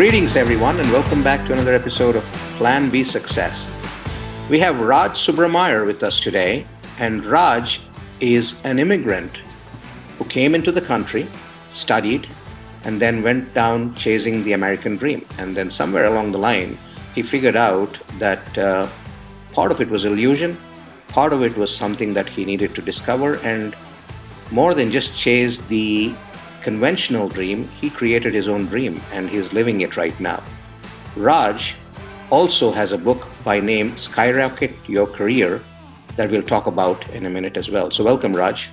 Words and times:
Greetings, 0.00 0.34
everyone, 0.34 0.80
and 0.80 0.90
welcome 0.92 1.22
back 1.22 1.46
to 1.46 1.52
another 1.52 1.74
episode 1.74 2.16
of 2.16 2.24
Plan 2.56 2.88
B 2.88 3.04
Success. 3.04 3.68
We 4.48 4.58
have 4.58 4.80
Raj 4.80 5.10
Subrameyer 5.10 5.84
with 5.84 6.02
us 6.02 6.20
today, 6.20 6.66
and 6.98 7.22
Raj 7.26 7.82
is 8.18 8.56
an 8.64 8.78
immigrant 8.78 9.30
who 10.16 10.24
came 10.24 10.54
into 10.54 10.72
the 10.72 10.80
country, 10.80 11.26
studied, 11.74 12.26
and 12.84 12.98
then 12.98 13.22
went 13.22 13.52
down 13.52 13.94
chasing 13.94 14.42
the 14.42 14.54
American 14.54 14.96
dream. 14.96 15.26
And 15.36 15.54
then 15.54 15.70
somewhere 15.70 16.06
along 16.06 16.32
the 16.32 16.38
line, 16.38 16.78
he 17.14 17.20
figured 17.20 17.56
out 17.56 17.98
that 18.18 18.56
uh, 18.56 18.88
part 19.52 19.70
of 19.70 19.82
it 19.82 19.90
was 19.90 20.06
illusion, 20.06 20.56
part 21.08 21.34
of 21.34 21.42
it 21.42 21.54
was 21.58 21.76
something 21.76 22.14
that 22.14 22.26
he 22.26 22.46
needed 22.46 22.74
to 22.76 22.80
discover, 22.80 23.34
and 23.40 23.76
more 24.50 24.72
than 24.72 24.90
just 24.90 25.14
chase 25.14 25.58
the 25.68 26.14
conventional 26.62 27.28
dream, 27.28 27.68
he 27.80 27.90
created 27.90 28.34
his 28.34 28.48
own 28.48 28.66
dream 28.66 29.00
and 29.12 29.28
he's 29.28 29.52
living 29.52 29.80
it 29.80 29.96
right 29.96 30.18
now. 30.20 30.42
Raj 31.16 31.74
also 32.30 32.70
has 32.70 32.92
a 32.92 32.98
book 32.98 33.26
by 33.44 33.60
name 33.60 33.96
Skyrocket 33.98 34.72
Your 34.88 35.06
Career 35.06 35.62
that 36.16 36.30
we'll 36.30 36.42
talk 36.42 36.66
about 36.66 37.08
in 37.10 37.26
a 37.26 37.30
minute 37.30 37.56
as 37.56 37.70
well. 37.70 37.90
So, 37.90 38.04
welcome, 38.04 38.32
Raj. 38.32 38.70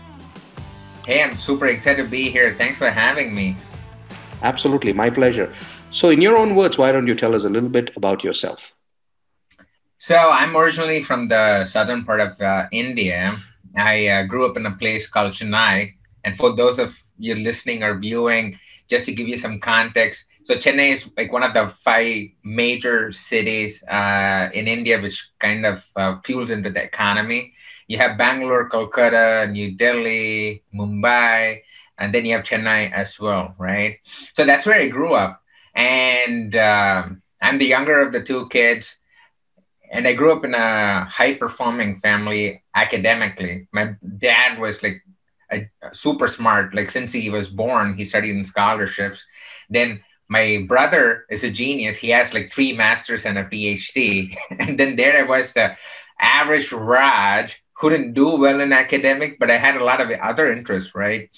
Hey, 1.06 1.24
I'm 1.24 1.38
super 1.38 1.68
excited 1.68 2.04
to 2.04 2.10
be 2.10 2.30
here. 2.30 2.56
Thanks 2.56 2.78
for 2.78 2.90
having 2.90 3.34
me. 3.34 3.56
Absolutely, 4.42 4.94
my 4.94 5.10
pleasure. 5.10 5.54
So, 5.92 6.10
in 6.10 6.22
your 6.22 6.38
own 6.38 6.56
words, 6.56 6.78
why 6.78 6.92
don't 6.92 7.08
you 7.08 7.16
tell 7.16 7.34
us 7.34 7.46
a 7.46 7.50
little 7.50 7.70
bit 7.70 7.92
about 7.96 8.24
yourself? 8.24 8.74
So, 9.98 10.18
I'm 10.18 10.56
originally 10.56 11.02
from 11.02 11.28
the 11.28 11.66
southern 11.66 12.04
part 12.04 12.20
of 12.20 12.40
uh, 12.42 12.68
India. 12.72 13.42
I 13.76 14.08
uh, 14.08 14.24
grew 14.24 14.50
up 14.50 14.58
in 14.58 14.66
a 14.66 14.76
place 14.76 15.08
called 15.08 15.34
Chennai. 15.34 15.94
And 16.24 16.36
for 16.36 16.56
those 16.56 16.78
of 16.78 17.02
you 17.18 17.36
listening 17.36 17.84
or 17.84 17.98
viewing, 17.98 18.60
just 18.90 19.06
to 19.06 19.12
give 19.12 19.28
you 19.28 19.38
some 19.38 19.60
context, 19.60 20.26
so 20.48 20.56
Chennai 20.56 20.94
is 20.94 21.10
like 21.18 21.34
one 21.34 21.44
of 21.44 21.54
the 21.54 21.68
five 21.68 22.30
major 22.42 23.12
cities 23.12 23.84
uh, 23.84 24.50
in 24.54 24.66
India, 24.66 24.98
which 25.02 25.28
kind 25.40 25.66
of 25.66 25.86
uh, 25.98 26.22
fuels 26.24 26.52
into 26.52 26.70
the 26.70 26.82
economy. 26.82 27.54
You 27.90 27.98
have 27.98 28.18
Bangalore, 28.18 28.70
Kolkata, 28.70 29.52
New 29.52 29.76
Delhi, 29.76 30.64
Mumbai, 30.74 31.64
and 31.98 32.16
then 32.16 32.24
you 32.24 32.34
have 32.34 32.46
Chennai 32.46 32.90
as 32.94 33.20
well, 33.20 33.56
right? 33.58 33.98
So 34.34 34.46
that's 34.46 34.66
where 34.66 34.80
I 34.80 34.88
grew 34.88 35.16
up, 35.16 35.44
and 35.76 36.56
um, 36.56 37.22
I'm 37.42 37.58
the 37.58 37.66
younger 37.66 38.00
of 38.00 38.14
the 38.14 38.24
two 38.24 38.48
kids 38.48 39.00
and 39.92 40.08
I 40.08 40.14
grew 40.14 40.34
up 40.34 40.44
in 40.44 40.54
a 40.54 41.06
high 41.06 41.34
performing 41.34 42.00
family 42.00 42.64
academically. 42.76 43.68
My 43.72 43.96
dad 44.18 44.60
was 44.60 44.84
like 44.84 45.02
super 45.94 46.28
smart. 46.28 46.74
Like 46.76 46.90
since 46.90 47.12
he 47.12 47.30
was 47.30 47.50
born, 47.50 47.96
he 47.96 48.06
studied 48.06 48.36
in 48.36 48.46
scholarships. 48.46 49.24
Then 49.70 50.04
my 50.30 50.66
brother 50.68 51.26
is 51.30 51.44
a 51.44 51.52
genius. 51.52 51.96
He 51.96 52.10
has 52.10 52.34
like 52.34 52.52
three 52.52 52.74
masters 52.74 53.26
and 53.26 53.38
a 53.38 53.46
PhD. 53.46 54.36
and 54.60 54.80
then 54.80 54.96
there 54.96 55.18
I 55.18 55.28
was, 55.28 55.54
the 55.54 55.76
average 56.20 56.72
Raj 56.72 57.62
who 57.80 57.90
didn't 57.90 58.14
do 58.14 58.36
well 58.38 58.60
in 58.60 58.74
academics, 58.74 59.36
but 59.40 59.52
I 59.52 59.58
had 59.58 59.76
a 59.76 59.84
lot 59.84 60.02
of 60.02 60.10
other 60.10 60.52
interests, 60.52 60.96
right? 60.96 61.30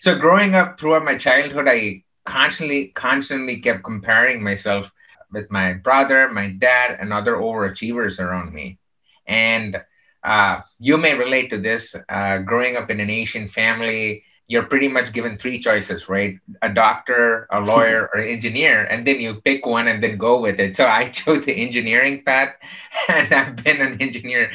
So 0.00 0.14
growing 0.14 0.54
up 0.54 0.78
throughout 0.78 1.04
my 1.04 1.18
childhood, 1.18 1.66
I 1.68 2.04
constantly, 2.24 2.88
constantly 2.88 3.60
kept 3.60 3.82
comparing 3.82 4.42
myself 4.42 4.92
with 5.32 5.50
my 5.50 5.74
brother, 5.74 6.28
my 6.28 6.50
dad, 6.58 6.96
and 7.00 7.12
other 7.12 7.36
overachievers 7.36 8.20
around 8.20 8.54
me. 8.54 8.78
And 9.26 9.82
uh, 10.22 10.60
you 10.78 10.96
may 10.96 11.14
relate 11.14 11.50
to 11.50 11.58
this. 11.58 11.94
Uh, 12.08 12.38
growing 12.38 12.76
up 12.76 12.90
in 12.90 13.00
an 13.00 13.10
Asian 13.10 13.48
family, 13.48 14.24
you're 14.46 14.64
pretty 14.64 14.88
much 14.88 15.12
given 15.12 15.38
three 15.38 15.60
choices, 15.60 16.08
right? 16.08 16.38
A 16.62 16.68
doctor, 16.68 17.46
a 17.50 17.60
lawyer, 17.70 18.10
or 18.12 18.20
engineer, 18.20 18.84
and 18.84 19.06
then 19.06 19.20
you 19.20 19.40
pick 19.40 19.64
one 19.64 19.88
and 19.88 20.02
then 20.02 20.18
go 20.18 20.40
with 20.40 20.58
it. 20.58 20.76
So 20.76 20.86
I 20.86 21.08
chose 21.20 21.44
the 21.44 21.54
engineering 21.54 22.22
path, 22.24 22.54
and 23.08 23.32
I've 23.32 23.56
been 23.56 23.80
an 23.80 24.00
engineer 24.00 24.52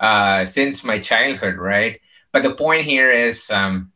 uh, 0.00 0.46
since 0.46 0.84
my 0.84 0.98
childhood, 0.98 1.56
right? 1.56 2.00
But 2.32 2.42
the 2.42 2.54
point 2.54 2.84
here 2.84 3.10
is, 3.10 3.50
um, 3.50 3.92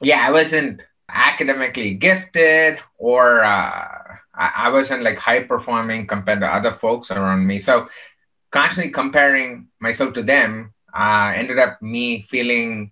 yeah, 0.00 0.26
I 0.26 0.30
wasn't 0.30 0.82
academically 1.12 1.94
gifted 1.94 2.78
or 2.96 3.44
uh, 3.44 4.00
I, 4.34 4.70
wasn't 4.70 5.02
like 5.02 5.18
high 5.18 5.42
performing 5.42 6.06
compared 6.06 6.40
to 6.40 6.46
other 6.46 6.72
folks 6.72 7.10
around 7.10 7.46
me. 7.46 7.58
So 7.58 7.88
constantly 8.50 8.92
comparing 8.92 9.68
myself 9.80 10.12
to 10.14 10.22
them 10.22 10.72
uh, 10.94 11.32
ended 11.34 11.58
up 11.58 11.80
me 11.82 12.22
feeling 12.22 12.90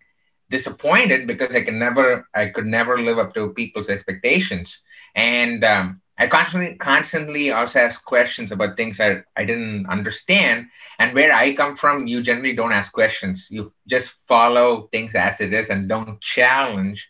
disappointed 0.50 1.26
because 1.26 1.54
I 1.54 1.62
can 1.62 1.78
never 1.78 2.26
I 2.34 2.46
could 2.46 2.66
never 2.66 2.98
live 2.98 3.18
up 3.18 3.34
to 3.34 3.52
people's 3.52 3.88
expectations. 3.88 4.82
And 5.14 5.64
um, 5.64 6.00
I 6.18 6.26
constantly 6.26 6.74
constantly 6.76 7.52
also 7.52 7.80
ask 7.80 8.04
questions 8.04 8.50
about 8.50 8.76
things 8.76 8.98
that 8.98 9.24
I 9.36 9.44
didn't 9.44 9.86
understand. 9.88 10.66
And 10.98 11.14
where 11.14 11.32
I 11.32 11.54
come 11.54 11.76
from, 11.76 12.06
you 12.06 12.22
generally 12.22 12.54
don't 12.54 12.72
ask 12.72 12.92
questions. 12.92 13.48
You 13.50 13.72
just 13.86 14.10
follow 14.10 14.88
things 14.90 15.14
as 15.14 15.40
it 15.40 15.52
is 15.52 15.70
and 15.70 15.88
don't 15.88 16.20
challenge 16.20 17.08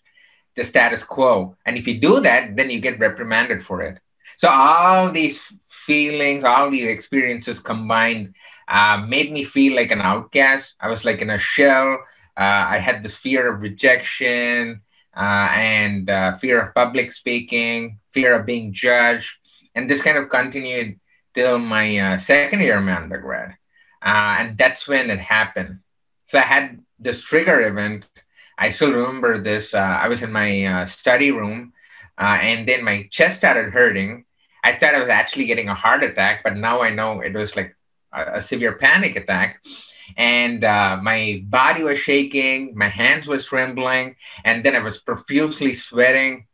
the 0.56 0.64
status 0.64 1.04
quo. 1.04 1.56
And 1.64 1.78
if 1.78 1.86
you 1.86 2.00
do 2.00 2.20
that, 2.20 2.56
then 2.56 2.70
you 2.70 2.80
get 2.80 2.98
reprimanded 2.98 3.64
for 3.64 3.80
it. 3.82 3.98
So 4.36 4.48
all 4.48 5.10
these 5.10 5.40
feelings, 5.66 6.44
all 6.44 6.70
these 6.70 6.88
experiences 6.88 7.58
combined 7.58 8.34
uh, 8.68 8.98
made 9.08 9.32
me 9.32 9.44
feel 9.44 9.74
like 9.74 9.90
an 9.90 10.02
outcast. 10.02 10.74
I 10.80 10.88
was 10.88 11.04
like 11.04 11.22
in 11.22 11.30
a 11.30 11.38
shell. 11.38 11.98
Uh, 12.36 12.68
I 12.68 12.78
had 12.78 13.02
this 13.02 13.16
fear 13.16 13.52
of 13.52 13.62
rejection 13.62 14.82
uh, 15.16 15.48
and 15.50 16.08
uh, 16.08 16.34
fear 16.34 16.60
of 16.60 16.74
public 16.74 17.12
speaking, 17.12 17.98
fear 18.10 18.38
of 18.38 18.46
being 18.46 18.72
judged. 18.72 19.38
And 19.74 19.88
this 19.88 20.02
kind 20.02 20.18
of 20.18 20.28
continued 20.28 21.00
till 21.34 21.58
my 21.58 21.98
uh, 21.98 22.18
second 22.18 22.60
year 22.60 22.78
of 22.78 22.86
undergrad. 22.86 23.56
Uh, 24.02 24.36
and 24.38 24.58
that's 24.58 24.86
when 24.86 25.10
it 25.10 25.18
happened. 25.18 25.80
So 26.26 26.38
I 26.38 26.42
had 26.42 26.78
this 26.98 27.22
trigger 27.22 27.66
event. 27.66 28.06
I 28.58 28.70
still 28.70 28.92
remember 28.92 29.40
this. 29.40 29.74
I 29.74 30.08
was 30.08 30.22
in 30.22 30.32
my 30.32 30.84
study 30.86 31.30
room 31.30 31.72
and 32.18 32.68
then 32.68 32.84
my 32.84 33.08
chest 33.10 33.36
started 33.36 33.72
hurting 33.72 34.24
I 34.64 34.76
thought 34.76 34.94
I 34.94 35.00
was 35.00 35.08
actually 35.08 35.46
getting 35.46 35.68
a 35.68 35.74
heart 35.74 36.02
attack, 36.02 36.42
but 36.42 36.56
now 36.56 36.82
I 36.82 36.90
know 36.90 37.20
it 37.20 37.34
was 37.34 37.56
like 37.56 37.74
a, 38.12 38.38
a 38.38 38.40
severe 38.40 38.74
panic 38.74 39.16
attack. 39.16 39.62
And 40.16 40.64
uh, 40.64 40.98
my 41.02 41.42
body 41.46 41.82
was 41.82 41.98
shaking, 41.98 42.76
my 42.76 42.88
hands 42.88 43.26
was 43.26 43.44
trembling, 43.44 44.16
and 44.44 44.64
then 44.64 44.74
I 44.74 44.80
was 44.80 44.98
profusely 44.98 45.74
sweating. 45.74 46.46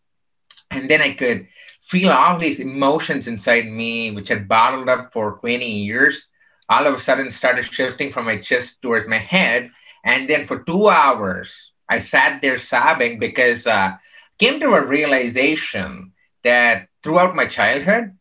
And 0.70 0.90
then 0.90 1.00
I 1.00 1.12
could 1.12 1.46
feel 1.80 2.10
all 2.10 2.38
these 2.38 2.60
emotions 2.60 3.28
inside 3.28 3.66
me, 3.66 4.10
which 4.10 4.28
had 4.28 4.48
bottled 4.48 4.88
up 4.88 5.12
for 5.12 5.38
20 5.40 5.66
years, 5.66 6.26
all 6.68 6.86
of 6.86 6.94
a 6.94 7.00
sudden 7.00 7.30
started 7.30 7.64
shifting 7.64 8.12
from 8.12 8.24
my 8.24 8.38
chest 8.38 8.80
towards 8.82 9.06
my 9.06 9.18
head. 9.18 9.70
And 10.04 10.28
then 10.28 10.46
for 10.46 10.62
two 10.64 10.88
hours, 10.88 11.72
I 11.88 11.98
sat 11.98 12.42
there 12.42 12.58
sobbing 12.58 13.18
because 13.18 13.66
uh, 13.66 13.92
came 14.38 14.60
to 14.60 14.70
a 14.70 14.86
realization 14.86 16.12
that 16.42 16.88
throughout 17.02 17.34
my 17.34 17.46
childhood, 17.46 18.16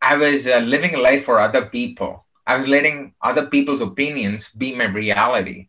I 0.00 0.16
was 0.16 0.46
uh, 0.46 0.58
living 0.58 0.94
a 0.94 0.98
life 0.98 1.24
for 1.24 1.40
other 1.40 1.66
people. 1.66 2.24
I 2.46 2.56
was 2.56 2.66
letting 2.66 3.14
other 3.20 3.46
people's 3.46 3.80
opinions 3.80 4.48
be 4.50 4.74
my 4.74 4.86
reality. 4.86 5.68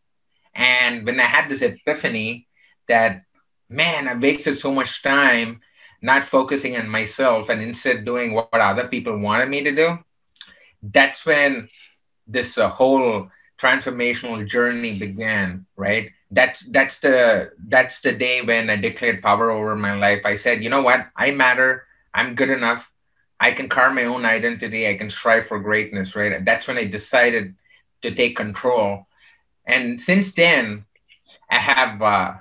And 0.54 1.06
when 1.06 1.20
I 1.20 1.24
had 1.24 1.50
this 1.50 1.62
epiphany 1.62 2.48
that, 2.88 3.24
man, 3.70 4.08
I 4.08 4.16
wasted 4.16 4.60
so 4.60 4.72
much 4.72 5.02
time 5.02 5.62
not 6.02 6.26
focusing 6.26 6.78
on 6.78 6.88
myself 6.88 7.50
and 7.50 7.62
instead 7.62 8.06
doing 8.06 8.34
what 8.34 8.54
other 8.54 8.88
people 8.88 9.18
wanted 9.18 9.50
me 9.50 9.64
to 9.64 9.76
do, 9.76 10.00
that's 10.82 11.26
when 11.26 11.70
this 12.28 12.58
uh, 12.58 12.70
whole 12.70 13.30
transformational 13.60 14.48
journey 14.48 14.98
began, 14.98 15.66
right? 15.76 16.12
That's 16.32 16.62
that's 16.70 17.00
the 17.00 17.52
that's 17.68 18.02
the 18.02 18.12
day 18.12 18.42
when 18.42 18.70
I 18.70 18.76
declared 18.76 19.24
power 19.24 19.50
over 19.50 19.76
my 19.76 19.96
life. 19.96 20.22
I 20.26 20.36
said, 20.36 20.64
you 20.64 20.70
know 20.70 20.84
what? 20.84 21.08
I 21.16 21.32
matter. 21.32 21.86
I'm 22.14 22.36
good 22.36 22.50
enough. 22.50 22.92
I 23.40 23.52
can 23.52 23.70
carve 23.70 23.96
my 23.96 24.04
own 24.06 24.26
identity. 24.26 24.88
I 24.88 24.96
can 24.98 25.10
strive 25.10 25.48
for 25.48 25.60
greatness, 25.60 26.16
right? 26.16 26.44
That's 26.46 26.68
when 26.68 26.78
I 26.78 26.86
decided 26.86 27.56
to 28.02 28.14
take 28.14 28.36
control. 28.36 29.08
And 29.66 30.00
since 30.00 30.34
then, 30.34 30.86
I 31.50 31.58
have 31.60 32.02
uh, 32.02 32.34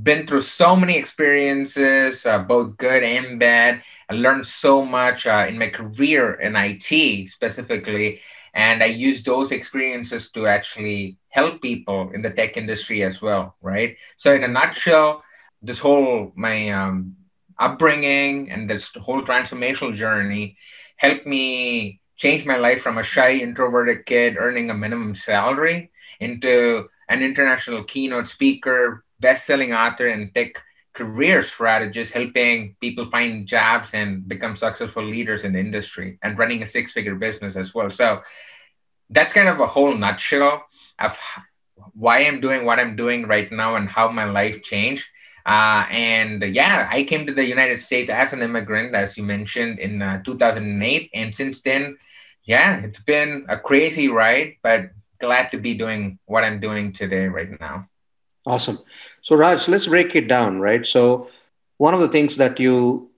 been 0.00 0.26
through 0.26 0.42
so 0.42 0.76
many 0.76 0.96
experiences, 0.96 2.26
uh, 2.26 2.38
both 2.38 2.76
good 2.76 3.02
and 3.02 3.38
bad. 3.38 3.82
I 4.08 4.14
learned 4.14 4.46
so 4.46 4.84
much 4.84 5.26
uh, 5.26 5.46
in 5.48 5.58
my 5.58 5.68
career 5.68 6.34
in 6.34 6.56
IT 6.56 7.28
specifically. 7.30 8.20
And 8.54 8.82
I 8.82 8.86
use 8.86 9.22
those 9.22 9.52
experiences 9.52 10.30
to 10.32 10.46
actually 10.46 11.18
help 11.28 11.62
people 11.62 12.10
in 12.12 12.22
the 12.22 12.30
tech 12.30 12.56
industry 12.56 13.02
as 13.02 13.22
well, 13.22 13.56
right? 13.60 13.96
So, 14.16 14.34
in 14.34 14.44
a 14.44 14.48
nutshell, 14.48 15.22
this 15.62 15.78
whole 15.78 16.32
my 16.34 16.70
um, 16.70 17.16
upbringing 17.58 18.50
and 18.50 18.68
this 18.68 18.90
whole 18.94 19.22
transformational 19.22 19.94
journey 19.94 20.56
helped 20.96 21.26
me 21.26 22.00
change 22.16 22.44
my 22.44 22.56
life 22.56 22.82
from 22.82 22.98
a 22.98 23.02
shy, 23.02 23.34
introverted 23.34 24.04
kid 24.06 24.36
earning 24.38 24.70
a 24.70 24.74
minimum 24.74 25.14
salary 25.14 25.90
into 26.20 26.88
an 27.08 27.22
international 27.22 27.82
keynote 27.84 28.28
speaker, 28.28 29.04
best 29.20 29.46
selling 29.46 29.72
author, 29.72 30.08
and 30.08 30.34
tech 30.34 30.62
career 31.00 31.42
strategist 31.42 32.12
helping 32.12 32.76
people 32.78 33.08
find 33.08 33.46
jobs 33.46 33.94
and 33.94 34.28
become 34.28 34.54
successful 34.54 35.02
leaders 35.02 35.44
in 35.44 35.54
the 35.54 35.58
industry 35.58 36.18
and 36.22 36.36
running 36.36 36.62
a 36.62 36.66
six 36.66 36.92
figure 36.92 37.14
business 37.14 37.56
as 37.56 37.74
well. 37.74 37.88
So 37.88 38.20
that's 39.08 39.32
kind 39.32 39.48
of 39.48 39.60
a 39.60 39.66
whole 39.66 39.94
nutshell 39.94 40.62
of 40.98 41.18
why 41.94 42.18
I'm 42.26 42.42
doing 42.42 42.66
what 42.66 42.78
I'm 42.78 42.96
doing 42.96 43.26
right 43.26 43.50
now 43.50 43.76
and 43.76 43.88
how 43.88 44.10
my 44.10 44.26
life 44.26 44.62
changed. 44.62 45.06
Uh, 45.46 45.86
and 45.90 46.42
yeah, 46.42 46.86
I 46.92 47.02
came 47.04 47.24
to 47.26 47.32
the 47.32 47.46
United 47.46 47.80
States 47.80 48.10
as 48.10 48.34
an 48.34 48.42
immigrant, 48.42 48.94
as 48.94 49.16
you 49.16 49.24
mentioned, 49.24 49.78
in 49.78 50.02
uh, 50.02 50.22
2008. 50.22 51.10
And 51.14 51.34
since 51.34 51.62
then, 51.62 51.96
yeah, 52.44 52.84
it's 52.84 53.00
been 53.00 53.46
a 53.48 53.56
crazy 53.58 54.08
ride, 54.08 54.56
but 54.62 54.90
glad 55.18 55.50
to 55.52 55.56
be 55.56 55.72
doing 55.72 56.18
what 56.26 56.44
I'm 56.44 56.60
doing 56.60 56.92
today, 56.92 57.24
right 57.24 57.58
now. 57.58 57.88
Awesome. 58.44 58.78
So, 59.22 59.36
Raj, 59.36 59.68
let's 59.68 59.86
break 59.86 60.14
it 60.14 60.28
down, 60.28 60.60
right? 60.60 60.84
So, 60.84 61.28
one 61.76 61.94
of 61.94 62.00
the 62.00 62.08
things 62.08 62.36
that 62.36 62.60
you 62.60 63.10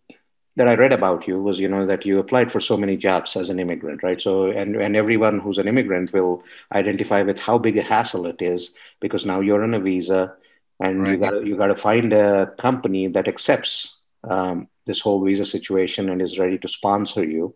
that 0.57 0.69
I 0.69 0.75
read 0.75 0.93
about 0.93 1.27
you 1.27 1.43
was, 1.43 1.59
you 1.59 1.69
know, 1.69 1.87
that 1.87 2.05
you 2.05 2.19
applied 2.19 2.53
for 2.53 2.61
so 2.61 2.77
many 2.77 2.97
jobs 2.97 3.37
as 3.37 3.49
an 3.49 3.59
immigrant, 3.59 4.03
right? 4.03 4.21
So, 4.21 4.51
and, 4.51 4.77
and 4.77 4.95
everyone 4.95 5.41
who's 5.41 5.57
an 5.57 5.67
immigrant 5.67 6.13
will 6.13 6.43
identify 6.75 7.23
with 7.23 7.41
how 7.41 7.57
big 7.57 7.79
a 7.79 7.83
hassle 7.83 8.27
it 8.27 8.43
is 8.43 8.73
because 9.01 9.25
now 9.25 9.41
you're 9.41 9.63
on 9.63 9.73
a 9.73 9.81
visa 9.81 10.35
and 10.79 11.03
right. 11.03 11.13
you 11.13 11.17
got 11.17 11.47
you 11.47 11.57
got 11.57 11.69
to 11.69 11.75
find 11.75 12.13
a 12.13 12.53
company 12.59 13.09
that 13.09 13.29
accepts 13.29 13.99
um, 14.25 14.69
this 14.87 15.01
whole 15.01 15.25
visa 15.25 15.45
situation 15.45 16.11
and 16.11 16.21
is 16.21 16.39
ready 16.39 16.59
to 16.59 16.69
sponsor 16.69 17.25
you 17.25 17.55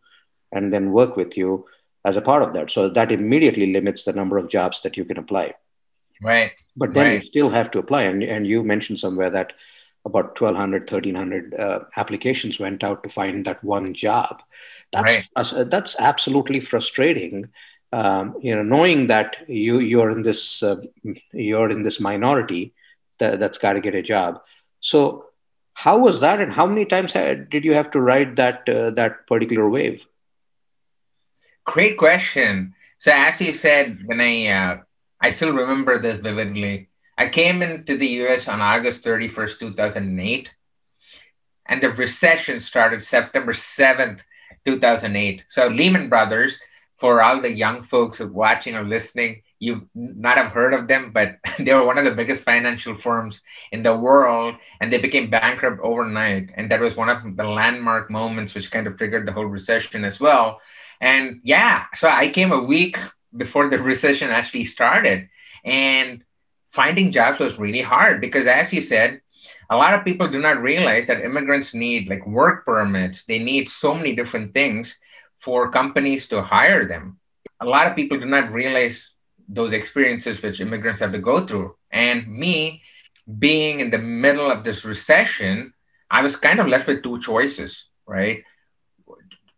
and 0.52 0.72
then 0.72 0.92
work 0.92 1.16
with 1.16 1.36
you 1.36 1.66
as 2.04 2.16
a 2.16 2.22
part 2.22 2.42
of 2.42 2.52
that. 2.54 2.70
So 2.70 2.88
that 2.88 3.12
immediately 3.12 3.72
limits 3.72 4.04
the 4.04 4.12
number 4.12 4.38
of 4.38 4.48
jobs 4.48 4.80
that 4.82 4.96
you 4.96 5.04
can 5.04 5.18
apply. 5.18 5.54
Right. 6.22 6.52
But 6.76 6.94
then 6.94 7.06
right. 7.06 7.22
you 7.22 7.26
still 7.26 7.50
have 7.50 7.70
to 7.72 7.78
apply. 7.78 8.02
And, 8.02 8.22
and 8.22 8.46
you 8.46 8.62
mentioned 8.62 8.98
somewhere 8.98 9.30
that 9.30 9.52
about 10.06 10.40
1200 10.40 10.82
1300 10.82 11.54
uh, 11.54 11.80
applications 11.96 12.60
went 12.60 12.84
out 12.84 13.02
to 13.02 13.08
find 13.08 13.44
that 13.44 13.62
one 13.62 13.92
job 13.92 14.40
that's 14.92 15.14
right. 15.14 15.28
uh, 15.36 15.64
that's 15.64 15.96
absolutely 15.98 16.60
frustrating 16.60 17.48
um, 17.92 18.36
you 18.40 18.54
know 18.54 18.62
knowing 18.62 19.08
that 19.08 19.36
you 19.48 19.80
you're 19.80 20.10
in 20.10 20.22
this 20.22 20.62
uh, 20.62 20.76
you're 21.32 21.70
in 21.70 21.82
this 21.82 22.00
minority 22.00 22.72
that, 23.18 23.40
that's 23.40 23.58
got 23.58 23.72
to 23.72 23.80
get 23.80 23.96
a 23.96 24.02
job 24.02 24.40
so 24.80 25.26
how 25.74 25.98
was 25.98 26.20
that 26.20 26.40
and 26.40 26.52
how 26.52 26.66
many 26.66 26.84
times 26.84 27.12
did 27.12 27.64
you 27.64 27.74
have 27.74 27.90
to 27.90 28.00
ride 28.00 28.36
that 28.36 28.66
uh, 28.68 28.90
that 28.90 29.26
particular 29.26 29.68
wave 29.68 30.06
great 31.64 31.96
question 31.98 32.74
so 32.98 33.10
as 33.12 33.40
you 33.40 33.52
said 33.52 33.98
when 34.06 34.20
i 34.20 34.46
uh, 34.46 34.78
i 35.20 35.30
still 35.30 35.52
remember 35.52 35.98
this 35.98 36.18
vividly 36.18 36.88
I 37.18 37.28
came 37.28 37.62
into 37.62 37.96
the 37.96 38.08
US 38.22 38.46
on 38.46 38.60
August 38.60 39.02
31st, 39.02 39.58
2008, 39.58 40.50
and 41.66 41.82
the 41.82 41.90
recession 41.90 42.60
started 42.60 43.02
September 43.02 43.54
7th, 43.54 44.20
2008. 44.66 45.44
So, 45.48 45.68
Lehman 45.68 46.08
Brothers, 46.08 46.58
for 46.98 47.22
all 47.22 47.40
the 47.40 47.52
young 47.52 47.82
folks 47.82 48.20
watching 48.20 48.76
or 48.76 48.84
listening, 48.84 49.42
you 49.58 49.88
not 49.94 50.36
have 50.36 50.52
heard 50.52 50.74
of 50.74 50.88
them, 50.88 51.10
but 51.12 51.36
they 51.58 51.72
were 51.72 51.86
one 51.86 51.96
of 51.96 52.04
the 52.04 52.10
biggest 52.10 52.44
financial 52.44 52.94
firms 52.94 53.40
in 53.72 53.82
the 53.82 53.96
world, 53.96 54.56
and 54.80 54.92
they 54.92 54.98
became 54.98 55.30
bankrupt 55.30 55.80
overnight. 55.80 56.50
And 56.54 56.70
that 56.70 56.80
was 56.80 56.96
one 56.96 57.08
of 57.08 57.36
the 57.36 57.44
landmark 57.44 58.10
moments 58.10 58.54
which 58.54 58.70
kind 58.70 58.86
of 58.86 58.98
triggered 58.98 59.26
the 59.26 59.32
whole 59.32 59.46
recession 59.46 60.04
as 60.04 60.20
well. 60.20 60.60
And 61.00 61.40
yeah, 61.42 61.86
so 61.94 62.08
I 62.08 62.28
came 62.28 62.52
a 62.52 62.62
week 62.62 62.98
before 63.36 63.68
the 63.68 63.78
recession 63.78 64.30
actually 64.30 64.64
started. 64.64 65.28
And 65.64 66.24
finding 66.68 67.12
jobs 67.12 67.40
was 67.40 67.58
really 67.58 67.82
hard 67.82 68.20
because, 68.20 68.46
as 68.46 68.72
you 68.72 68.82
said, 68.82 69.20
a 69.70 69.76
lot 69.76 69.94
of 69.94 70.04
people 70.04 70.28
do 70.28 70.38
not 70.38 70.62
realize 70.62 71.06
that 71.06 71.24
immigrants 71.24 71.74
need 71.74 72.08
like 72.08 72.26
work 72.26 72.64
permits. 72.64 73.24
They 73.24 73.38
need 73.38 73.68
so 73.68 73.94
many 73.94 74.14
different 74.14 74.54
things 74.54 74.98
for 75.40 75.70
companies 75.70 76.28
to 76.28 76.42
hire 76.42 76.86
them. 76.86 77.18
A 77.60 77.66
lot 77.66 77.86
of 77.86 77.96
people 77.96 78.18
do 78.18 78.26
not 78.26 78.52
realize 78.52 79.10
those 79.48 79.72
experiences 79.72 80.42
which 80.42 80.60
immigrants 80.60 81.00
have 81.00 81.12
to 81.12 81.18
go 81.18 81.46
through. 81.46 81.76
And 81.90 82.26
me, 82.28 82.82
being 83.38 83.80
in 83.80 83.90
the 83.90 83.98
middle 83.98 84.50
of 84.50 84.64
this 84.64 84.84
recession, 84.84 85.72
I 86.10 86.22
was 86.22 86.36
kind 86.36 86.60
of 86.60 86.68
left 86.68 86.86
with 86.86 87.02
two 87.02 87.20
choices, 87.20 87.86
right? 88.06 88.44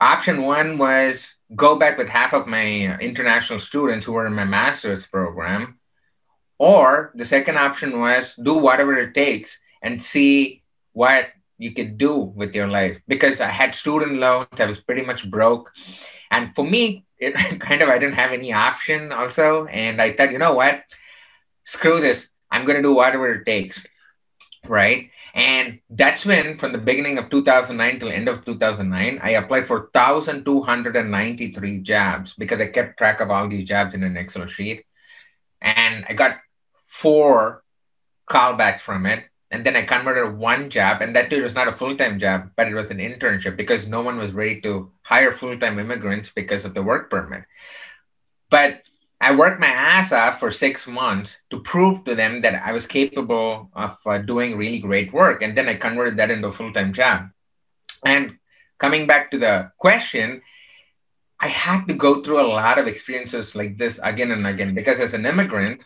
Option 0.01 0.43
one 0.43 0.79
was 0.79 1.35
go 1.55 1.77
back 1.77 1.97
with 1.97 2.09
half 2.09 2.33
of 2.33 2.47
my 2.47 2.87
uh, 2.87 2.99
international 2.99 3.61
students 3.61 4.05
who 4.05 4.13
were 4.13 4.27
in 4.27 4.35
my 4.35 4.45
master's 4.45 5.07
program 5.07 5.79
or 6.59 7.13
the 7.15 7.25
second 7.25 7.57
option 7.57 8.01
was 8.01 8.35
do 8.43 8.55
whatever 8.55 8.99
it 8.99 9.15
takes 9.15 9.59
and 9.83 10.03
see 10.03 10.63
what 10.93 11.27
you 11.57 11.73
could 11.73 11.99
do 11.99 12.17
with 12.17 12.55
your 12.55 12.69
life. 12.69 13.01
Because 13.07 13.41
I 13.41 13.49
had 13.49 13.75
student 13.75 14.19
loans, 14.19 14.49
I 14.59 14.67
was 14.67 14.81
pretty 14.81 15.03
much 15.03 15.29
broke. 15.31 15.73
And 16.31 16.55
for 16.55 16.65
me, 16.65 17.07
it 17.19 17.35
kind 17.61 17.83
of 17.83 17.89
I 17.89 17.99
didn't 17.99 18.17
have 18.17 18.33
any 18.33 18.53
option 18.53 19.13
also. 19.13 19.67
And 19.67 20.03
I 20.03 20.13
thought, 20.13 20.33
you 20.33 20.39
know 20.39 20.55
what? 20.55 20.83
Screw 21.65 22.01
this. 22.01 22.29
I'm 22.51 22.65
gonna 22.67 22.83
do 22.83 22.95
whatever 22.95 23.33
it 23.33 23.45
takes. 23.45 23.85
Right. 24.67 25.11
And 25.39 25.79
that's 25.89 26.27
when, 26.27 26.59
from 26.59 26.73
the 26.73 26.79
beginning 26.79 27.17
of 27.17 27.31
2009 27.31 28.01
till 28.01 28.11
end 28.11 28.27
of 28.27 28.45
2009, 28.45 29.21
I 29.23 29.31
applied 29.31 29.69
for 29.69 29.89
1,293 29.93 31.81
jobs 31.83 32.35
because 32.35 32.59
I 32.59 32.67
kept 32.67 32.99
track 32.99 33.21
of 33.21 33.31
all 33.31 33.47
these 33.47 33.69
jobs 33.69 33.95
in 33.95 34.03
an 34.03 34.17
Excel 34.17 34.49
sheet. 34.49 34.85
And 35.63 36.05
I 36.09 36.15
got 36.15 36.39
four 36.87 37.63
callbacks 38.29 38.81
from 38.81 39.07
it. 39.07 39.27
And 39.53 39.65
then 39.65 39.77
I 39.77 39.83
converted 39.83 40.37
one 40.37 40.71
job, 40.71 41.03
and 41.03 41.15
that 41.15 41.31
too 41.31 41.45
was 41.45 41.55
not 41.55 41.69
a 41.69 41.73
full 41.73 41.97
time 41.97 42.19
job, 42.19 42.51
but 42.57 42.67
it 42.67 42.75
was 42.75 42.91
an 42.91 42.99
internship 42.99 43.57
because 43.57 43.87
no 43.87 44.03
one 44.03 44.19
was 44.19 44.33
ready 44.33 44.61
to 44.63 44.91
hire 45.03 45.31
full 45.31 45.57
time 45.57 45.79
immigrants 45.79 46.31
because 46.31 46.65
of 46.65 46.75
the 46.75 46.83
work 46.83 47.11
permit. 47.11 47.45
But 48.51 48.83
I 49.21 49.35
worked 49.35 49.61
my 49.61 49.67
ass 49.67 50.13
off 50.13 50.39
for 50.39 50.51
six 50.51 50.87
months 50.87 51.41
to 51.51 51.61
prove 51.61 52.05
to 52.05 52.15
them 52.15 52.41
that 52.43 52.63
I 52.65 52.73
was 52.73 52.87
capable 52.87 53.69
of 53.75 53.97
uh, 54.07 54.19
doing 54.19 54.57
really 54.57 54.79
great 54.79 55.13
work. 55.13 55.43
And 55.43 55.57
then 55.57 55.69
I 55.69 55.75
converted 55.75 56.17
that 56.19 56.31
into 56.31 56.49
a 56.49 56.53
full 56.53 56.73
time 56.73 56.93
job. 56.93 57.31
And 58.05 58.39
coming 58.79 59.07
back 59.07 59.31
to 59.33 59.39
the 59.39 59.73
question, 59.79 60.43
I 61.41 61.49
had 61.49 61.87
to 61.87 61.95
go 61.95 62.23
through 62.23 62.41
a 62.41 62.47
lot 62.47 62.79
of 62.79 62.87
experiences 62.87 63.55
like 63.55 63.77
this 63.77 63.99
again 64.03 64.31
and 64.31 64.47
again 64.47 64.75
because 64.75 64.99
as 64.99 65.15
an 65.15 65.27
immigrant, 65.27 65.83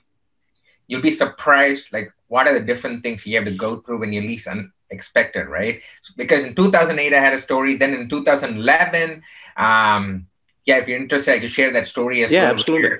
you'll 0.88 1.02
be 1.02 1.10
surprised 1.10 1.86
like 1.92 2.12
what 2.28 2.46
are 2.46 2.54
the 2.54 2.64
different 2.64 3.02
things 3.02 3.26
you 3.26 3.36
have 3.36 3.44
to 3.44 3.54
go 3.54 3.80
through 3.80 4.00
when 4.00 4.12
you 4.12 4.20
least 4.20 4.46
unexpected 4.46 5.46
right 5.46 5.80
because 6.16 6.44
in 6.44 6.54
2008 6.54 7.12
i 7.12 7.18
had 7.18 7.32
a 7.32 7.38
story 7.38 7.76
then 7.76 7.94
in 7.94 8.08
2011 8.08 9.22
um 9.56 10.26
yeah 10.64 10.76
if 10.76 10.88
you're 10.88 10.98
interested 10.98 11.34
i 11.34 11.38
can 11.38 11.48
share 11.48 11.72
that 11.72 11.86
story 11.86 12.24
as 12.24 12.32
yeah, 12.32 12.44
well 12.44 12.54
absolutely. 12.54 12.98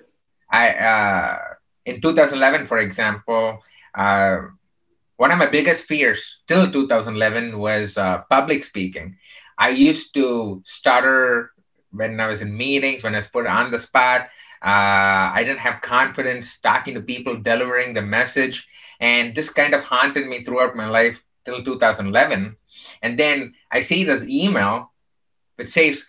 I 0.53 0.71
uh 0.71 1.39
in 1.87 2.01
2011 2.01 2.67
for 2.67 2.79
example 2.79 3.59
uh 3.95 4.39
one 5.17 5.31
of 5.31 5.39
my 5.39 5.47
biggest 5.47 5.85
fears 5.85 6.39
till 6.47 6.71
2011 6.71 7.59
was 7.59 7.97
uh, 7.99 8.23
public 8.31 8.65
speaking 8.65 9.17
i 9.59 9.69
used 9.69 10.15
to 10.15 10.63
stutter 10.65 11.53
when 11.91 12.21
i 12.21 12.27
was 12.27 12.41
in 12.41 12.57
meetings 12.57 13.03
when 13.03 13.15
i 13.15 13.19
was 13.19 13.29
put 13.29 13.47
on 13.47 13.71
the 13.71 13.79
spot 13.79 14.29
uh, 14.63 15.35
I 15.35 15.43
didn't 15.45 15.59
have 15.59 15.83
confidence 15.83 16.61
talking 16.61 16.95
to 16.95 17.01
people, 17.01 17.37
delivering 17.37 17.95
the 17.95 18.03
message. 18.03 18.69
And 19.01 19.35
this 19.35 19.51
kind 19.51 19.75
of 19.75 19.83
haunted 19.83 20.29
me 20.29 20.45
throughout 20.45 20.77
my 20.77 20.89
life 20.89 21.25
till 21.45 21.65
2011. 21.65 22.57
And 23.03 23.19
then 23.19 23.55
I 23.73 23.81
see 23.81 24.05
this 24.05 24.23
email 24.23 24.93
that 25.59 25.69
says, 25.69 26.05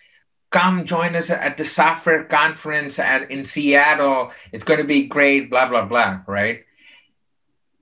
Come 0.54 0.86
join 0.86 1.16
us 1.18 1.30
at 1.30 1.58
the 1.58 1.66
software 1.66 2.22
conference 2.30 3.00
at, 3.00 3.28
in 3.28 3.44
Seattle. 3.44 4.30
It's 4.52 4.62
going 4.62 4.78
to 4.78 4.86
be 4.86 5.10
great, 5.10 5.50
blah, 5.50 5.66
blah, 5.68 5.84
blah, 5.84 6.22
right? 6.28 6.62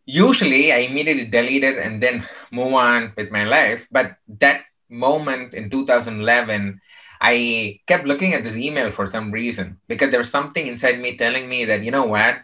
Usually 0.06 0.72
I 0.72 0.88
immediately 0.88 1.26
delete 1.26 1.64
it 1.64 1.76
and 1.76 2.02
then 2.02 2.26
move 2.50 2.72
on 2.72 3.12
with 3.14 3.30
my 3.30 3.44
life. 3.44 3.86
But 3.92 4.16
that 4.40 4.64
moment 4.88 5.52
in 5.52 5.68
2011, 5.68 6.80
I 7.20 7.80
kept 7.86 8.06
looking 8.06 8.32
at 8.32 8.42
this 8.42 8.56
email 8.56 8.90
for 8.90 9.06
some 9.06 9.30
reason 9.30 9.76
because 9.86 10.08
there 10.08 10.24
was 10.24 10.30
something 10.30 10.66
inside 10.66 10.98
me 10.98 11.18
telling 11.18 11.50
me 11.50 11.66
that, 11.66 11.84
you 11.84 11.90
know 11.90 12.06
what? 12.06 12.40